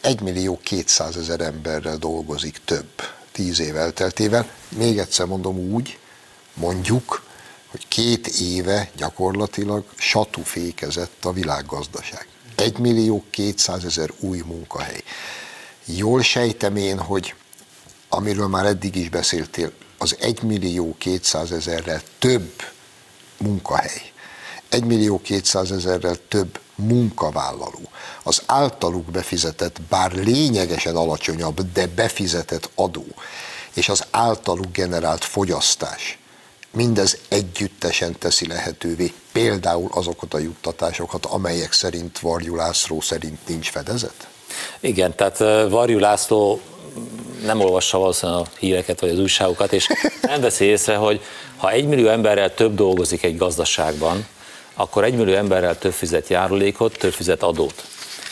egy 0.02 0.22
millió 0.22 0.60
kétszázezer 0.64 1.42
emberrel 1.42 1.98
dolgozik 1.98 2.58
több 2.66 2.90
tíz 3.32 3.60
év 3.60 3.76
elteltével. 3.76 4.50
Még 4.70 4.98
egyszer 4.98 5.26
mondom 5.26 5.58
úgy, 5.58 5.98
mondjuk, 6.54 7.24
hogy 7.74 7.88
két 7.88 8.28
éve 8.28 8.90
gyakorlatilag 8.96 9.86
satufékezett 9.96 11.26
a 11.26 11.32
világgazdaság. 11.32 12.28
Egy 12.56 12.78
millió 12.78 13.24
kétszázezer 13.30 14.10
új 14.20 14.42
munkahely. 14.46 15.04
Jól 15.86 16.22
sejtem 16.22 16.76
én, 16.76 17.00
hogy 17.00 17.34
amiről 18.10 18.48
már 18.48 18.66
eddig 18.66 18.96
is 18.96 19.10
beszéltél, 19.10 19.72
az 19.98 20.16
1 20.20 20.42
millió 20.42 20.96
200 20.98 21.52
ezerrel 21.52 22.02
több 22.20 22.52
munkahely, 23.38 24.12
1 24.70 24.84
millió 24.84 25.22
200 25.22 25.72
ezerrel 25.72 26.18
több 26.28 26.60
munkavállaló, 26.76 27.90
az 28.24 28.42
általuk 28.46 29.06
befizetett, 29.06 29.82
bár 29.82 30.12
lényegesen 30.12 30.96
alacsonyabb, 30.96 31.72
de 31.72 31.88
befizetett 31.88 32.70
adó, 32.76 33.06
és 33.74 33.90
az 33.90 34.06
általuk 34.12 34.72
generált 34.72 35.24
fogyasztás, 35.24 36.18
mindez 36.74 37.18
együttesen 37.30 38.16
teszi 38.20 38.48
lehetővé 38.48 39.14
például 39.32 39.90
azokat 39.94 40.34
a 40.34 40.40
juttatásokat, 40.40 41.26
amelyek 41.26 41.74
szerint 41.74 42.20
Varjú 42.20 42.56
László 42.56 43.02
szerint 43.02 43.48
nincs 43.48 43.70
fedezet? 43.70 44.28
Igen, 44.80 45.16
tehát 45.16 45.38
Varjú 45.70 46.00
László 46.00 46.62
nem 47.46 47.60
olvassa 47.60 47.98
valószínűleg 47.98 48.42
a 48.42 48.48
híreket 48.60 49.00
vagy 49.00 49.10
az 49.10 49.20
újságokat, 49.20 49.74
és 49.74 49.88
nem 50.22 50.42
veszi 50.42 50.66
észre, 50.66 50.96
hogy 50.96 51.22
ha 51.58 51.72
egy 51.72 51.88
millió 51.88 52.08
emberrel 52.08 52.54
több 52.54 52.76
dolgozik 52.76 53.24
egy 53.24 53.38
gazdaságban, 53.38 54.26
akkor 54.74 55.04
egy 55.04 55.16
millió 55.16 55.36
emberrel 55.36 55.78
több 55.78 55.94
fizet 55.94 56.28
járulékot, 56.28 56.98
több 56.98 57.14
fizet 57.14 57.44
adót. 57.44 57.84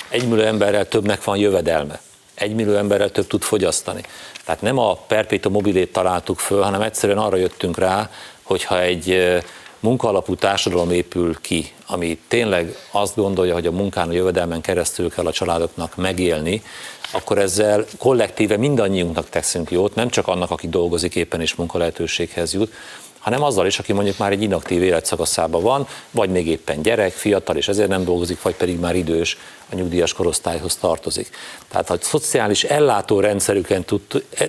Egy 0.10 0.28
millió 0.28 0.44
emberrel 0.44 0.88
többnek 0.88 1.24
van 1.24 1.38
jövedelme. 1.38 2.02
Egy 2.34 2.56
millió 2.56 2.76
emberrel 2.76 3.12
több 3.12 3.28
tud 3.28 3.42
fogyasztani. 3.42 4.02
Tehát 4.46 4.62
nem 4.62 4.78
a 4.78 4.96
perpetuum 4.96 5.54
mobilét 5.54 5.92
találtuk 5.92 6.39
föl, 6.39 6.62
hanem 6.62 6.82
egyszerűen 6.82 7.18
arra 7.18 7.36
jöttünk 7.36 7.78
rá, 7.78 8.10
hogyha 8.44 8.82
egy 8.82 9.39
munkaalapú 9.80 10.36
társadalom 10.36 10.92
épül 10.92 11.42
ki, 11.42 11.72
ami 11.88 12.18
tényleg 12.28 12.76
azt 12.92 13.16
gondolja, 13.16 13.54
hogy 13.54 13.66
a 13.66 13.72
munkán, 13.72 14.10
a 14.10 14.14
jövedelmen 14.14 14.62
keresztül 14.62 15.10
kell 15.10 15.26
a 15.26 15.32
családoknak 15.32 15.96
megélni, 15.96 16.64
akkor 17.12 17.38
ezzel 17.38 17.86
kollektíve 17.98 18.58
mindannyiunknak 18.58 19.30
teszünk 19.30 19.72
jót, 19.72 19.96
nem 19.96 20.10
csak 20.10 20.28
annak, 20.28 20.52
aki 20.52 20.70
dolgozik 20.70 21.16
éppen 21.16 21.42
és 21.42 21.56
munkalehetőséghez 21.56 22.54
jut, 22.54 22.74
hanem 23.22 23.43
azzal 23.43 23.65
is, 23.65 23.80
aki 23.80 23.93
mondjuk 23.93 24.17
már 24.17 24.32
egy 24.32 24.41
inaktív 24.41 24.84
életszakaszában 24.84 25.61
van, 25.61 25.88
vagy 26.11 26.30
még 26.30 26.47
éppen 26.47 26.82
gyerek, 26.82 27.11
fiatal, 27.11 27.55
és 27.55 27.67
ezért 27.67 27.89
nem 27.89 28.03
dolgozik, 28.03 28.41
vagy 28.41 28.55
pedig 28.55 28.80
már 28.80 28.95
idős, 28.95 29.38
a 29.72 29.76
nyugdíjas 29.76 30.13
korosztályhoz 30.13 30.76
tartozik. 30.76 31.30
Tehát 31.69 31.89
a 31.89 31.97
szociális 32.01 32.63
ellátó 32.63 33.19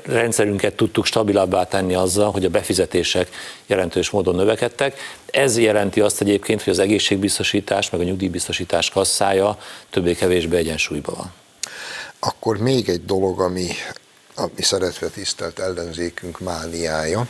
rendszerünket 0.04 0.74
tudtuk 0.76 1.04
stabilabbá 1.04 1.64
tenni 1.64 1.94
azzal, 1.94 2.30
hogy 2.30 2.44
a 2.44 2.48
befizetések 2.48 3.28
jelentős 3.66 4.10
módon 4.10 4.34
növekedtek. 4.34 4.98
Ez 5.26 5.58
jelenti 5.58 6.00
azt 6.00 6.20
egyébként, 6.20 6.62
hogy 6.62 6.72
az 6.72 6.78
egészségbiztosítás, 6.78 7.90
meg 7.90 8.00
a 8.00 8.04
nyugdíjbiztosítás 8.04 8.90
kasszája 8.90 9.58
többé-kevésbé 9.90 10.56
egyensúlyban 10.56 11.14
van. 11.16 11.32
Akkor 12.18 12.56
még 12.58 12.88
egy 12.88 13.04
dolog, 13.04 13.40
ami, 13.40 13.68
ami 14.34 14.62
szeretve 14.62 15.08
tisztelt 15.08 15.58
ellenzékünk 15.58 16.40
mániája, 16.40 17.26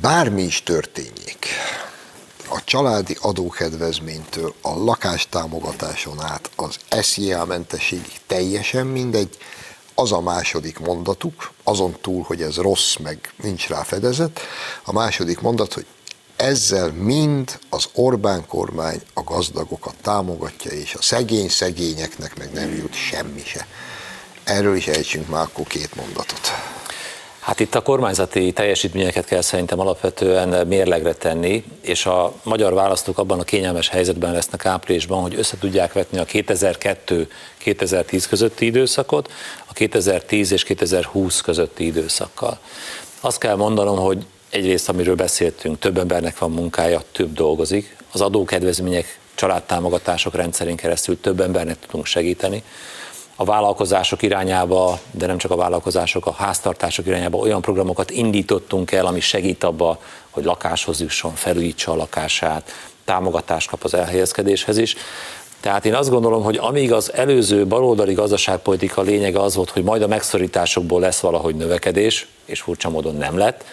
bármi 0.00 0.42
is 0.42 0.62
történjék, 0.62 1.46
a 2.48 2.64
családi 2.64 3.16
adókedvezménytől 3.20 4.54
a 4.60 4.84
lakástámogatáson 4.84 6.20
át 6.20 6.50
az 6.56 6.76
SZIA 6.90 7.44
mentességig 7.44 8.20
teljesen 8.26 8.86
mindegy, 8.86 9.36
az 9.94 10.12
a 10.12 10.20
második 10.20 10.78
mondatuk, 10.78 11.52
azon 11.64 11.96
túl, 12.00 12.22
hogy 12.22 12.42
ez 12.42 12.56
rossz, 12.56 12.96
meg 12.96 13.32
nincs 13.42 13.68
rá 13.68 13.82
fedezet, 13.82 14.40
a 14.84 14.92
második 14.92 15.40
mondat, 15.40 15.72
hogy 15.72 15.86
ezzel 16.36 16.92
mind 16.92 17.58
az 17.68 17.88
Orbán 17.94 18.46
kormány 18.46 19.00
a 19.14 19.22
gazdagokat 19.22 19.94
támogatja, 20.02 20.70
és 20.70 20.94
a 20.94 21.02
szegény 21.02 21.48
szegényeknek 21.48 22.38
meg 22.38 22.52
nem 22.52 22.74
jut 22.74 22.94
semmi 22.94 23.42
se. 23.44 23.66
Erről 24.44 24.76
is 24.76 24.86
ejtsünk 24.86 25.28
már 25.28 25.42
akkor 25.42 25.66
két 25.66 25.94
mondatot. 25.94 26.52
Hát 27.50 27.60
itt 27.60 27.74
a 27.74 27.82
kormányzati 27.82 28.52
teljesítményeket 28.52 29.24
kell 29.24 29.40
szerintem 29.40 29.80
alapvetően 29.80 30.66
mérlegre 30.66 31.12
tenni, 31.12 31.64
és 31.80 32.06
a 32.06 32.32
magyar 32.42 32.74
választók 32.74 33.18
abban 33.18 33.40
a 33.40 33.42
kényelmes 33.42 33.88
helyzetben 33.88 34.32
lesznek 34.32 34.66
áprilisban, 34.66 35.22
hogy 35.22 35.34
össze 35.34 35.58
tudják 35.58 35.92
vetni 35.92 36.18
a 36.18 36.24
2002-2010 36.24 38.24
közötti 38.28 38.66
időszakot, 38.66 39.32
a 39.66 39.72
2010 39.72 40.52
és 40.52 40.62
2020 40.62 41.40
közötti 41.40 41.84
időszakkal. 41.84 42.58
Azt 43.20 43.38
kell 43.38 43.56
mondanom, 43.56 43.98
hogy 43.98 44.26
egyrészt, 44.50 44.88
amiről 44.88 45.16
beszéltünk, 45.16 45.78
több 45.78 45.98
embernek 45.98 46.38
van 46.38 46.50
munkája, 46.50 47.02
több 47.12 47.32
dolgozik, 47.32 47.96
az 48.12 48.20
adókedvezmények, 48.20 49.18
családtámogatások 49.34 50.34
rendszerén 50.34 50.76
keresztül 50.76 51.20
több 51.20 51.40
embernek 51.40 51.78
tudunk 51.78 52.06
segíteni, 52.06 52.62
a 53.40 53.44
vállalkozások 53.44 54.22
irányába, 54.22 54.98
de 55.10 55.26
nem 55.26 55.38
csak 55.38 55.50
a 55.50 55.56
vállalkozások, 55.56 56.26
a 56.26 56.32
háztartások 56.32 57.06
irányába 57.06 57.38
olyan 57.38 57.60
programokat 57.60 58.10
indítottunk 58.10 58.92
el, 58.92 59.06
ami 59.06 59.20
segít 59.20 59.64
abba, 59.64 59.98
hogy 60.30 60.44
lakáshoz 60.44 61.00
jusson, 61.00 61.34
felújítsa 61.34 61.92
a 61.92 61.96
lakását, 61.96 62.72
támogatást 63.04 63.68
kap 63.68 63.84
az 63.84 63.94
elhelyezkedéshez 63.94 64.78
is. 64.78 64.96
Tehát 65.60 65.84
én 65.86 65.94
azt 65.94 66.10
gondolom, 66.10 66.42
hogy 66.42 66.56
amíg 66.56 66.92
az 66.92 67.12
előző 67.12 67.66
baloldali 67.66 68.14
gazdaságpolitika 68.14 69.02
lényege 69.02 69.40
az 69.40 69.54
volt, 69.54 69.70
hogy 69.70 69.82
majd 69.82 70.02
a 70.02 70.06
megszorításokból 70.06 71.00
lesz 71.00 71.20
valahogy 71.20 71.54
növekedés, 71.54 72.26
és 72.44 72.60
furcsa 72.60 72.90
módon 72.90 73.14
nem 73.14 73.38
lett, 73.38 73.64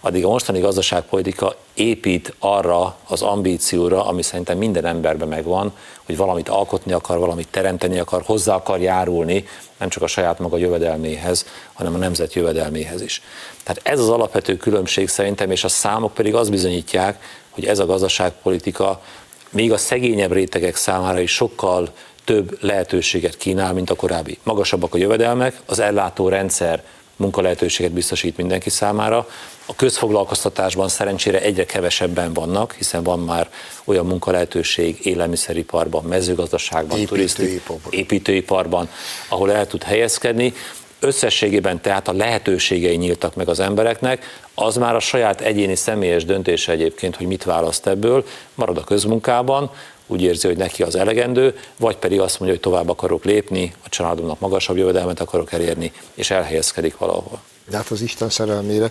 addig 0.00 0.24
a 0.24 0.28
mostani 0.28 0.60
gazdaságpolitika 0.60 1.56
épít 1.74 2.34
arra 2.38 2.96
az 3.08 3.22
ambícióra, 3.22 4.06
ami 4.06 4.22
szerintem 4.22 4.58
minden 4.58 4.84
emberben 4.84 5.28
megvan, 5.28 5.72
hogy 6.04 6.16
valamit 6.16 6.48
alkotni 6.48 6.92
akar, 6.92 7.18
valamit 7.18 7.48
teremteni 7.50 7.98
akar, 7.98 8.22
hozzá 8.22 8.54
akar 8.54 8.80
járulni, 8.80 9.46
nem 9.78 9.88
csak 9.88 10.02
a 10.02 10.06
saját 10.06 10.38
maga 10.38 10.56
jövedelméhez, 10.56 11.46
hanem 11.72 11.94
a 11.94 11.98
nemzet 11.98 12.34
jövedelméhez 12.34 13.00
is. 13.00 13.22
Tehát 13.62 13.80
ez 13.84 14.00
az 14.00 14.08
alapvető 14.08 14.56
különbség 14.56 15.08
szerintem, 15.08 15.50
és 15.50 15.64
a 15.64 15.68
számok 15.68 16.14
pedig 16.14 16.34
azt 16.34 16.50
bizonyítják, 16.50 17.22
hogy 17.50 17.64
ez 17.64 17.78
a 17.78 17.86
gazdaságpolitika 17.86 19.02
még 19.50 19.72
a 19.72 19.76
szegényebb 19.76 20.32
rétegek 20.32 20.76
számára 20.76 21.20
is 21.20 21.34
sokkal 21.34 21.92
több 22.24 22.58
lehetőséget 22.60 23.36
kínál, 23.36 23.72
mint 23.72 23.90
a 23.90 23.94
korábbi. 23.94 24.38
Magasabbak 24.42 24.94
a 24.94 24.98
jövedelmek, 24.98 25.60
az 25.66 25.78
ellátó 25.78 26.28
rendszer 26.28 26.82
munkalehetőséget 27.16 27.92
biztosít 27.92 28.36
mindenki 28.36 28.70
számára. 28.70 29.28
A 29.66 29.74
közfoglalkoztatásban 29.74 30.88
szerencsére 30.88 31.40
egyre 31.40 31.64
kevesebben 31.64 32.32
vannak, 32.32 32.72
hiszen 32.72 33.02
van 33.02 33.18
már 33.18 33.50
olyan 33.84 34.06
munkalehetőség 34.06 35.06
élelmiszeriparban, 35.06 36.04
mezőgazdaságban, 36.04 36.98
építőiparban. 36.98 37.92
építőiparban, 37.92 38.88
ahol 39.28 39.52
el 39.52 39.66
tud 39.66 39.82
helyezkedni. 39.82 40.54
Összességében 41.00 41.80
tehát 41.80 42.08
a 42.08 42.12
lehetőségei 42.12 42.96
nyíltak 42.96 43.34
meg 43.34 43.48
az 43.48 43.60
embereknek, 43.60 44.40
az 44.54 44.76
már 44.76 44.94
a 44.94 45.00
saját 45.00 45.40
egyéni 45.40 45.74
személyes 45.74 46.24
döntése 46.24 46.72
egyébként, 46.72 47.16
hogy 47.16 47.26
mit 47.26 47.44
választ 47.44 47.86
ebből, 47.86 48.24
marad 48.54 48.78
a 48.78 48.84
közmunkában, 48.84 49.70
úgy 50.06 50.22
érzi, 50.22 50.46
hogy 50.46 50.56
neki 50.56 50.82
az 50.82 50.96
elegendő, 50.96 51.58
vagy 51.76 51.96
pedig 51.96 52.20
azt 52.20 52.38
mondja, 52.38 52.56
hogy 52.56 52.70
tovább 52.70 52.88
akarok 52.88 53.24
lépni, 53.24 53.74
a 53.84 53.88
családomnak 53.88 54.40
magasabb 54.40 54.76
jövedelmet 54.76 55.20
akarok 55.20 55.52
elérni, 55.52 55.92
és 56.14 56.30
elhelyezkedik 56.30 56.96
valahol. 56.96 57.40
De 57.70 57.76
hát 57.76 57.90
az 57.90 58.00
Isten 58.00 58.30
szerelmére, 58.30 58.90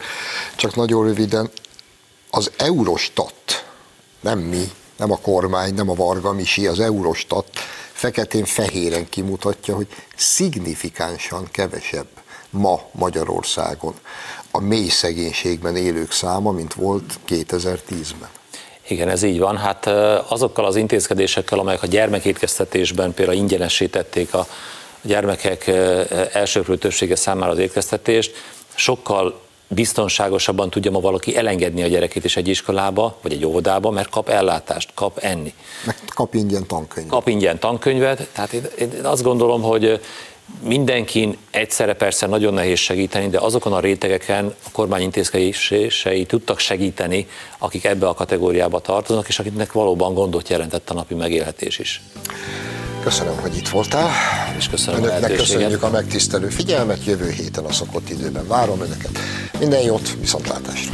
csak 0.55 0.76
nagyon 0.76 1.05
röviden, 1.05 1.49
az 2.30 2.51
Eurostat, 2.57 3.66
nem 4.20 4.39
mi, 4.39 4.72
nem 4.97 5.11
a 5.11 5.18
kormány, 5.18 5.74
nem 5.74 5.89
a 5.89 5.93
Varga 5.93 6.34
Misi, 6.34 6.68
az 6.68 6.80
Eurostat 6.80 7.47
feketén-fehéren 7.91 9.09
kimutatja, 9.09 9.76
hogy 9.76 9.88
szignifikánsan 10.16 11.47
kevesebb 11.51 12.07
ma 12.49 12.82
Magyarországon 12.91 13.93
a 14.51 14.59
mély 14.59 14.88
szegénységben 14.88 15.76
élők 15.76 16.11
száma, 16.11 16.51
mint 16.51 16.74
volt 16.74 17.20
2010-ben. 17.28 18.30
Igen, 18.88 19.10
ez 19.10 19.24
így 19.24 19.40
van. 19.40 19.58
Hát 19.58 19.86
azokkal 20.28 20.66
az 20.66 20.76
intézkedésekkel, 20.76 21.60
amelyek 21.60 21.84
a 21.84 21.88
gyermekétkeztetésben 21.88 23.14
például 23.14 23.38
ingyenesítették 23.38 24.34
a 24.34 24.48
gyermekek 25.02 25.68
elsőprő 26.34 26.78
többsége 26.78 27.16
számára 27.16 27.52
az 27.52 27.58
étkeztetést, 27.58 28.36
sokkal 28.76 29.44
biztonságosabban 29.68 30.70
tudja 30.70 30.92
ma 30.92 31.00
valaki 31.00 31.38
elengedni 31.38 31.84
a 31.84 31.88
gyerekét 31.88 32.24
is 32.24 32.38
egy 32.38 32.48
iskolába, 32.48 33.18
vagy 33.22 33.32
egy 33.32 33.46
óvodába, 33.46 33.90
mert 33.90 34.10
kap 34.10 34.30
ellátást, 34.30 34.92
kap 34.94 35.18
enni. 35.18 35.54
Meg 35.86 35.96
kap 36.08 36.34
ingyen 36.34 36.68
tankönyvet. 36.68 37.12
Kap 37.12 37.28
ingyen 37.28 37.60
tankönyvet, 37.60 38.28
tehát 38.34 38.54
én, 38.54 38.64
én 38.78 38.90
azt 39.04 39.24
gondolom, 39.24 39.62
hogy 39.62 40.00
mindenkin 40.62 41.38
egyszerre 41.52 41.93
persze 41.93 42.28
nagyon 42.28 42.54
nehéz 42.54 42.80
segíteni, 42.80 43.28
de 43.28 43.39
azokon 43.39 43.74
a 43.74 43.80
rétegeken 43.80 44.54
a 44.64 44.70
kormány 44.72 45.02
intézkedései 45.02 46.26
tudtak 46.26 46.60
segíteni, 46.60 47.28
akik 47.58 47.86
ebbe 47.86 48.08
a 48.08 48.14
kategóriába 48.14 48.80
tartoznak, 48.80 49.28
és 49.28 49.39
akiknek 49.39 49.72
valóban 49.72 50.14
gondot 50.14 50.50
jelentett 50.50 50.89
a 50.89 50.93
napi 50.93 51.14
megélhetés 51.14 51.80
is. 51.80 52.02
Köszönöm, 53.04 53.38
hogy 53.38 53.58
itt 53.58 53.68
voltál. 53.68 54.10
És 54.58 54.70
köszönöm 54.70 55.04
Önöknek 55.04 55.32
a 55.32 55.36
köszönjük 55.36 55.84
a 55.84 55.89
megtisztelő 55.89 56.50
figyelmet, 56.50 57.06
jövő 57.06 57.30
héten 57.30 57.66
a 57.66 57.72
szokott 57.72 58.10
időben 58.10 58.48
várom 58.48 58.82
Önöket. 58.82 59.20
Minden 59.60 59.82
jót, 59.82 60.18
viszontlátásra! 60.20 60.93